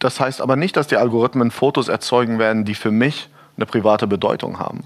[0.00, 4.06] Das heißt aber nicht, dass die Algorithmen Fotos erzeugen werden, die für mich eine private
[4.06, 4.84] Bedeutung haben.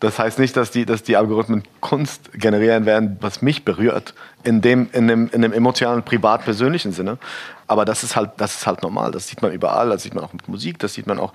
[0.00, 4.14] Das heißt nicht, dass die, dass die Algorithmen Kunst generieren werden, was mich berührt,
[4.44, 7.18] in dem, in dem, in dem emotionalen, privat-persönlichen Sinne.
[7.66, 9.10] Aber das ist, halt, das ist halt normal.
[9.10, 11.32] Das sieht man überall, das sieht man auch mit Musik, das sieht man auch.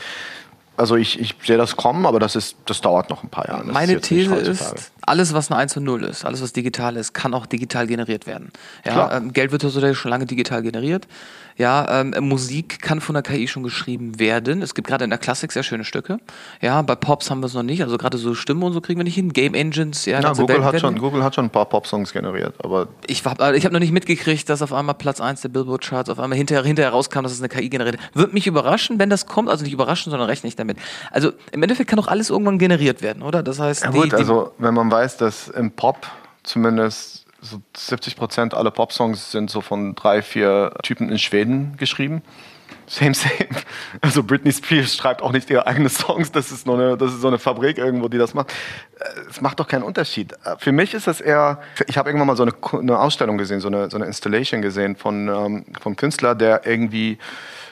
[0.80, 3.66] Also ich, ich sehe das kommen, aber das, ist, das dauert noch ein paar Jahre.
[3.66, 6.96] Das Meine nicht These ist, alles, was eine 1 und 0 ist, alles, was digital
[6.96, 8.50] ist, kann auch digital generiert werden.
[8.86, 11.06] Ja, ähm, Geld wird heutzutage schon lange digital generiert.
[11.60, 14.62] Ja, ähm, Musik kann von der KI schon geschrieben werden.
[14.62, 16.20] Es gibt gerade in der Klassik sehr schöne Stücke.
[16.62, 17.84] Ja, bei Pops haben wir es noch nicht.
[17.84, 19.34] Also gerade so Stimmen und so kriegen wir nicht hin.
[19.34, 22.14] Game Engines, ja, Ja, ganze Google Welt hat, schon, Google hat schon ein paar Pop-Songs
[22.14, 25.50] generiert, aber ich habe ich hab noch nicht mitgekriegt, dass auf einmal Platz 1 der
[25.50, 27.98] Billboard-Charts auf einmal hinterher, hinterher rauskam, dass es eine KI generiert.
[28.14, 29.50] Würde mich überraschen, wenn das kommt.
[29.50, 30.78] Also nicht überraschen, sondern rechne ich damit.
[31.12, 33.44] Also im Endeffekt kann doch alles irgendwann generiert werden, oder?
[33.44, 36.08] Das heißt, Ja die, gut, die, also wenn man weiß, dass im Pop
[36.44, 42.22] zumindest so 70 Prozent aller Popsongs sind so von drei, vier Typen in Schweden geschrieben.
[42.86, 43.50] Same, same.
[44.02, 46.32] Also Britney Spears schreibt auch nicht ihre eigenen Songs.
[46.32, 48.52] Das ist, nur eine, das ist so eine Fabrik irgendwo, die das macht.
[49.00, 50.34] Äh, Es macht doch keinen Unterschied.
[50.44, 53.60] Äh, Für mich ist das eher, ich habe irgendwann mal so eine, eine Ausstellung gesehen,
[53.60, 57.20] so eine, so eine Installation gesehen von, ähm, vom Künstler, der irgendwie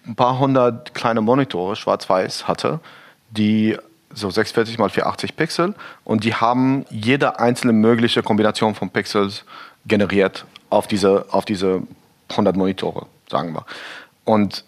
[0.06, 2.80] ein paar hundert kleine Monitore, schwarz-weiß, hatte,
[3.32, 3.76] die
[4.18, 9.46] so 640 mal 480 Pixel und die haben jede einzelne mögliche Kombination von Pixels
[9.86, 11.84] generiert auf diese, auf diese
[12.30, 13.66] 100 Monitore, sagen wir.
[14.26, 14.66] Und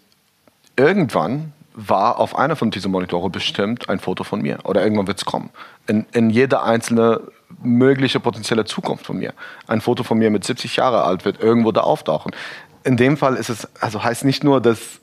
[0.76, 5.18] irgendwann war auf einer von diesen Monitore bestimmt ein Foto von mir oder irgendwann wird
[5.18, 5.50] es kommen.
[5.86, 7.20] In, in jede einzelne
[7.62, 9.34] mögliche potenzielle Zukunft von mir.
[9.66, 12.32] Ein Foto von mir mit 70 Jahre alt wird irgendwo da auftauchen.
[12.84, 15.00] In dem Fall ist es, also heißt nicht nur, dass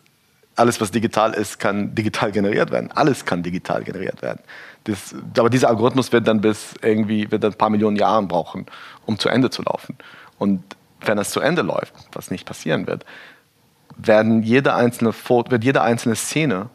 [0.58, 2.92] alles, was digital ist, kann digital generiert werden.
[2.92, 4.40] Alles kann digital generiert werden.
[4.86, 8.66] Das, aber dieser Algorithmus wird dann bis irgendwie, wird dann ein paar Millionen Jahren brauchen,
[9.06, 9.98] um zu Ende zu laufen.
[10.40, 10.64] Und
[11.02, 13.06] wenn es zu Ende läuft, was nicht passieren wird,
[13.98, 16.70] werden jede einzelne wird jede einzelne Szene,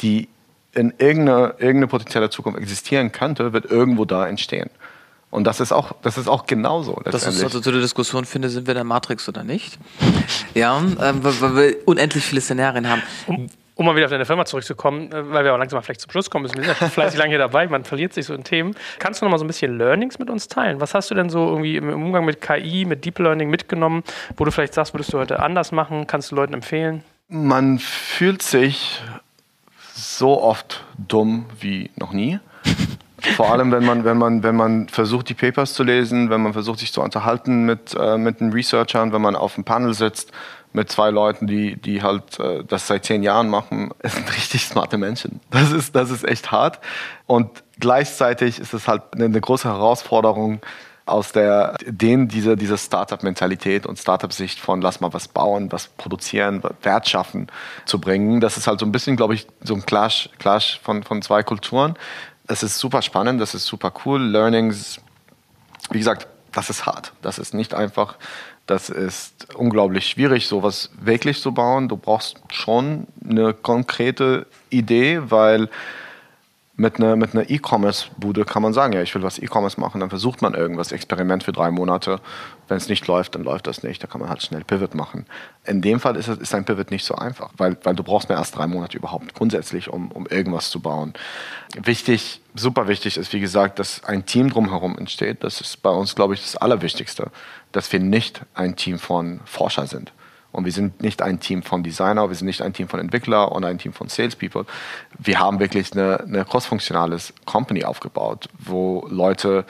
[0.00, 0.28] die
[0.72, 4.70] in irgendeiner irgendeine potenzielle Zukunft existieren könnte, wird irgendwo da entstehen.
[5.32, 6.92] Und das ist auch, das ist auch genauso.
[6.92, 7.44] Das ist letztendlich.
[7.44, 9.78] also zu der Diskussion finde, sind wir in der Matrix oder nicht?
[10.54, 13.02] Ja, ähm, weil, wir unendlich viele Szenarien haben.
[13.26, 16.02] Um, um mal wieder auf deine Firma zurückzukommen, äh, weil wir auch langsam mal vielleicht
[16.02, 16.56] zum Schluss kommen müssen.
[16.56, 18.76] Wir sind ja schon fleißig lange hier dabei, man verliert sich so in Themen.
[18.98, 20.82] Kannst du noch mal so ein bisschen Learnings mit uns teilen?
[20.82, 24.04] Was hast du denn so irgendwie im Umgang mit KI, mit Deep Learning mitgenommen,
[24.36, 26.06] wo du vielleicht sagst, würdest du heute anders machen?
[26.06, 27.02] Kannst du Leuten empfehlen?
[27.28, 29.00] Man fühlt sich
[29.94, 32.38] so oft dumm wie noch nie.
[33.36, 36.52] Vor allem, wenn man, wenn, man, wenn man versucht, die Papers zu lesen, wenn man
[36.52, 40.32] versucht, sich zu unterhalten mit, äh, mit den Researchern, wenn man auf dem Panel sitzt
[40.72, 43.90] mit zwei Leuten, die, die halt äh, das seit zehn Jahren machen.
[43.98, 45.40] Es sind richtig smarte Menschen.
[45.50, 46.80] Das ist, das ist echt hart.
[47.26, 50.60] Und gleichzeitig ist es halt eine, eine große Herausforderung,
[51.04, 56.62] aus der denen diese, diese Startup-Mentalität und Startup-Sicht von lass mal was bauen, was produzieren,
[56.82, 57.48] Wert schaffen
[57.86, 58.40] zu bringen.
[58.40, 61.42] Das ist halt so ein bisschen, glaube ich, so ein Clash, Clash von, von zwei
[61.42, 61.96] Kulturen.
[62.52, 64.20] Das ist super spannend, das ist super cool.
[64.20, 65.00] Learnings,
[65.90, 67.14] wie gesagt, das ist hart.
[67.22, 68.16] Das ist nicht einfach.
[68.66, 71.88] Das ist unglaublich schwierig, sowas wirklich zu bauen.
[71.88, 75.70] Du brauchst schon eine konkrete Idee, weil
[76.76, 80.10] mit einer mit einer E-Commerce-Bude kann man sagen, ja, ich will was E-Commerce machen, dann
[80.10, 82.20] versucht man irgendwas, Experiment für drei Monate.
[82.72, 85.26] Wenn es nicht läuft, dann läuft das nicht, da kann man halt schnell Pivot machen.
[85.66, 88.36] In dem Fall ist, ist ein Pivot nicht so einfach, weil, weil du brauchst mir
[88.36, 91.12] erst drei Monate überhaupt grundsätzlich, um, um irgendwas zu bauen.
[91.76, 95.44] Wichtig, super wichtig ist, wie gesagt, dass ein Team drumherum entsteht.
[95.44, 97.30] Das ist bei uns, glaube ich, das Allerwichtigste,
[97.72, 100.10] dass wir nicht ein Team von Forscher sind
[100.52, 103.52] und wir sind nicht ein Team von Designer, wir sind nicht ein Team von Entwickler
[103.52, 104.64] und ein Team von Salespeople.
[105.18, 109.66] Wir haben wirklich eine, eine cross-funktionales Company aufgebaut, wo Leute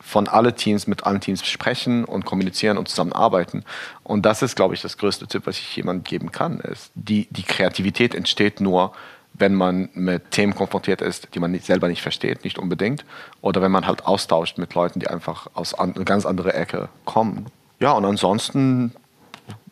[0.00, 3.64] von alle Teams mit allen Teams sprechen und kommunizieren und zusammenarbeiten.
[4.02, 6.60] Und das ist, glaube ich, das größte Tipp, was ich jemandem geben kann.
[6.60, 8.92] Ist, die, die Kreativität entsteht nur,
[9.34, 13.04] wenn man mit Themen konfrontiert ist, die man nicht, selber nicht versteht, nicht unbedingt.
[13.40, 16.88] Oder wenn man halt austauscht mit Leuten, die einfach aus an, eine ganz andere Ecke
[17.04, 17.46] kommen.
[17.78, 18.92] Ja, und ansonsten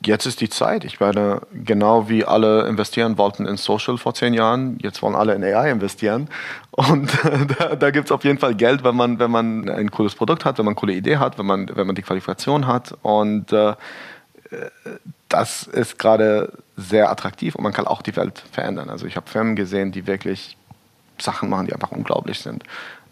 [0.04, 0.84] jetzt ist die Zeit.
[0.84, 5.34] Ich meine, genau wie alle investieren wollten in Social vor zehn Jahren, jetzt wollen alle
[5.34, 6.28] in AI investieren.
[6.70, 7.10] Und
[7.58, 10.44] da, da gibt es auf jeden Fall Geld, wenn man, wenn man ein cooles Produkt
[10.44, 12.96] hat, wenn man eine coole Idee hat, wenn man, wenn man die Qualifikation hat.
[13.02, 13.74] Und äh,
[15.28, 18.88] das ist gerade sehr attraktiv und man kann auch die Welt verändern.
[18.88, 20.56] Also ich habe Firmen gesehen, die wirklich
[21.20, 22.64] Sachen machen, die einfach unglaublich sind.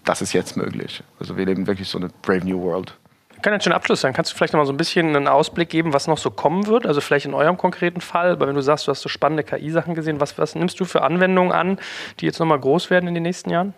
[0.05, 1.03] Das ist jetzt möglich.
[1.21, 2.95] Also wir leben wirklich so eine Brave New World.
[3.43, 4.13] Kann jetzt schon Abschluss sein.
[4.13, 6.67] Kannst du vielleicht noch mal so ein bisschen einen Ausblick geben, was noch so kommen
[6.67, 6.87] wird?
[6.87, 9.95] Also vielleicht in eurem konkreten Fall, aber wenn du sagst, du hast so spannende KI-Sachen
[9.95, 11.79] gesehen, was, was nimmst du für Anwendungen an,
[12.21, 13.75] die jetzt noch mal groß werden in den nächsten Jahren?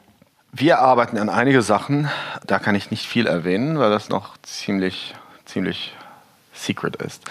[0.52, 2.08] Wir arbeiten an einige Sachen.
[2.46, 5.94] Da kann ich nicht viel erwähnen, weil das noch ziemlich, ziemlich
[6.52, 7.24] secret ist.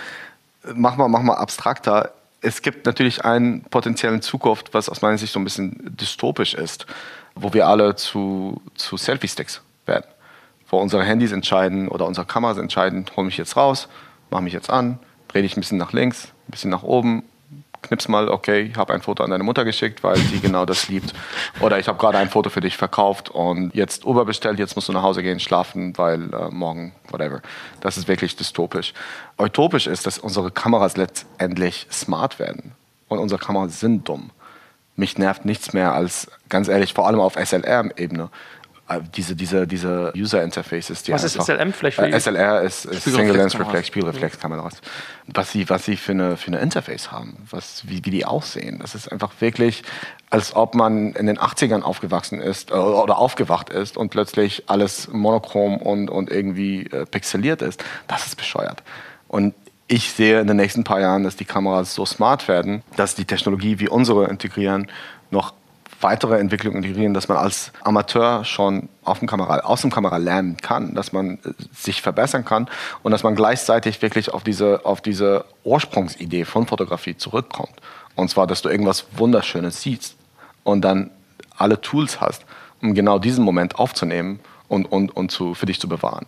[0.74, 2.12] Mach mal, mach mal abstrakter.
[2.42, 6.86] Es gibt natürlich einen potenziellen Zukunft, was aus meiner Sicht so ein bisschen dystopisch ist,
[7.36, 9.62] wo wir alle zu, zu Selfie-Sticks
[10.70, 13.88] wo unsere Handys entscheiden oder unsere Kameras entscheiden, hol mich jetzt raus,
[14.30, 17.24] mach mich jetzt an, dreh dich ein bisschen nach links, ein bisschen nach oben,
[17.82, 20.88] knips mal, okay, ich habe ein Foto an deine Mutter geschickt, weil sie genau das
[20.90, 21.14] liebt.
[21.62, 24.90] Oder ich habe gerade ein Foto für dich verkauft und jetzt Uber bestellt, jetzt musst
[24.90, 27.42] du nach Hause gehen, schlafen, weil äh, morgen, whatever.
[27.82, 28.94] Das ist wirklich dystopisch.
[29.38, 32.74] Utopisch ist, dass unsere Kameras letztendlich smart werden.
[33.08, 34.32] Und unsere Kameras sind dumm.
[34.96, 38.30] Mich nervt nichts mehr als, ganz ehrlich, vor allem auf SLR-Ebene,
[39.16, 42.00] diese, diese, diese User Interfaces, die Was ist SLM vielleicht?
[42.00, 44.82] Äh, SLR ist, ist Single Lens Reflex, Spiegelreflexkameras.
[45.28, 48.80] Was sie, was sie für eine, für eine Interface haben, was, wie, wie die aussehen.
[48.80, 49.84] Das ist einfach wirklich,
[50.30, 55.10] als ob man in den 80ern aufgewachsen ist äh, oder aufgewacht ist und plötzlich alles
[55.12, 57.84] monochrom und, und irgendwie äh, pixeliert ist.
[58.08, 58.84] Das ist bescheuert.
[59.28, 59.54] Und
[59.88, 63.26] ich sehe in den nächsten paar Jahren, dass die Kameras so smart werden, dass die
[63.26, 64.88] Technologie wie unsere integrieren
[65.30, 65.54] noch
[66.02, 70.58] weitere Entwicklungen integrieren, dass man als Amateur schon auf dem Kamera, aus dem Kamera lernen
[70.58, 72.68] kann, dass man äh, sich verbessern kann
[73.04, 77.74] und dass man gleichzeitig wirklich auf diese, auf diese Ursprungsidee von Fotografie zurückkommt.
[78.16, 80.16] Und zwar, dass du irgendwas Wunderschönes siehst
[80.64, 81.12] und dann
[81.56, 82.46] alle Tools hast,
[82.82, 86.26] um genau diesen Moment aufzunehmen und, und, und zu, für dich zu bewahren.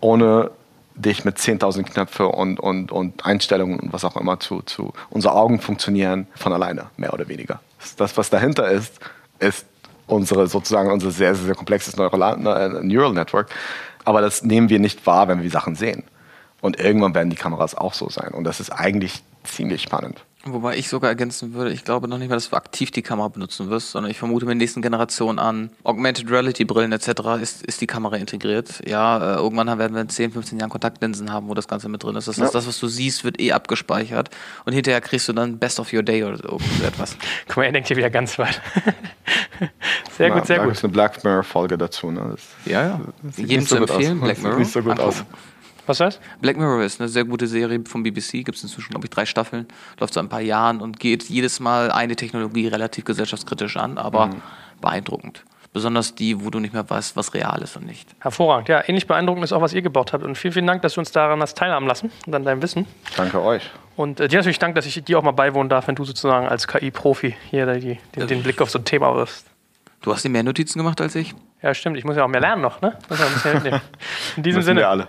[0.00, 0.50] Ohne
[0.96, 4.92] dich mit 10.000 Knöpfe und, und, und Einstellungen und was auch immer zu, zu.
[5.10, 7.60] Unsere Augen funktionieren von alleine, mehr oder weniger.
[7.96, 8.98] Das, was dahinter ist,
[9.38, 9.66] ist
[10.06, 13.50] unsere sozusagen unser sehr, sehr, sehr komplexes Neural, Neural Network.
[14.04, 16.04] Aber das nehmen wir nicht wahr, wenn wir Sachen sehen.
[16.60, 18.32] Und irgendwann werden die Kameras auch so sein.
[18.32, 20.24] Und das ist eigentlich ziemlich spannend.
[20.46, 23.28] Wobei ich sogar ergänzen würde, ich glaube noch nicht mal, dass du aktiv die Kamera
[23.28, 27.40] benutzen wirst, sondern ich vermute mit den nächsten Generationen an Augmented Reality Brillen etc.
[27.40, 28.86] ist, ist die Kamera integriert.
[28.86, 32.02] Ja, äh, irgendwann werden wir in 10, 15 Jahren Kontaktlinsen haben, wo das Ganze mit
[32.02, 32.28] drin ist.
[32.28, 32.58] Das heißt, ja.
[32.58, 34.28] das, was du siehst, wird eh abgespeichert
[34.66, 37.16] und hinterher kriegst du dann Best of Your Day oder so etwas.
[37.48, 38.60] Guck mal, er denkt hier wieder ganz weit.
[40.18, 40.74] sehr Na, gut, sehr da gut.
[40.74, 42.10] ist eine Black Mirror Folge dazu.
[42.10, 42.32] Ne?
[42.32, 43.00] Das, ja, ja.
[43.36, 44.58] Jedem zu empfehlen, Black Mirror.
[44.58, 45.08] Sieht so gut Angucken.
[45.08, 45.24] aus.
[45.86, 46.20] Was heißt?
[46.40, 49.26] Black Mirror ist eine sehr gute Serie vom BBC, gibt es inzwischen, glaube ich, drei
[49.26, 49.66] Staffeln,
[50.00, 54.26] läuft seit ein paar Jahren und geht jedes Mal eine Technologie relativ gesellschaftskritisch an, aber
[54.28, 54.42] Mhm.
[54.80, 55.44] beeindruckend.
[55.72, 58.08] Besonders die, wo du nicht mehr weißt, was real ist und nicht.
[58.20, 58.68] Hervorragend.
[58.68, 60.22] Ja, ähnlich beeindruckend ist auch, was ihr gebaut habt.
[60.22, 62.86] Und vielen, vielen Dank, dass du uns daran hast teilhaben lassen und an deinem Wissen.
[63.16, 63.68] Danke euch.
[63.96, 66.46] Und äh, dir natürlich Dank, dass ich dir auch mal beiwohnen darf, wenn du sozusagen
[66.46, 69.46] als KI-Profi hier die, den, den Blick auf so ein Thema wirfst.
[70.02, 71.34] Du hast dir mehr Notizen gemacht als ich?
[71.60, 71.96] Ja, stimmt.
[71.96, 72.96] Ich muss ja auch mehr lernen noch, ne?
[73.08, 73.80] Muss ja ein bisschen mitnehmen.
[74.36, 74.80] In diesem Sinne.
[74.82, 75.08] wir alle.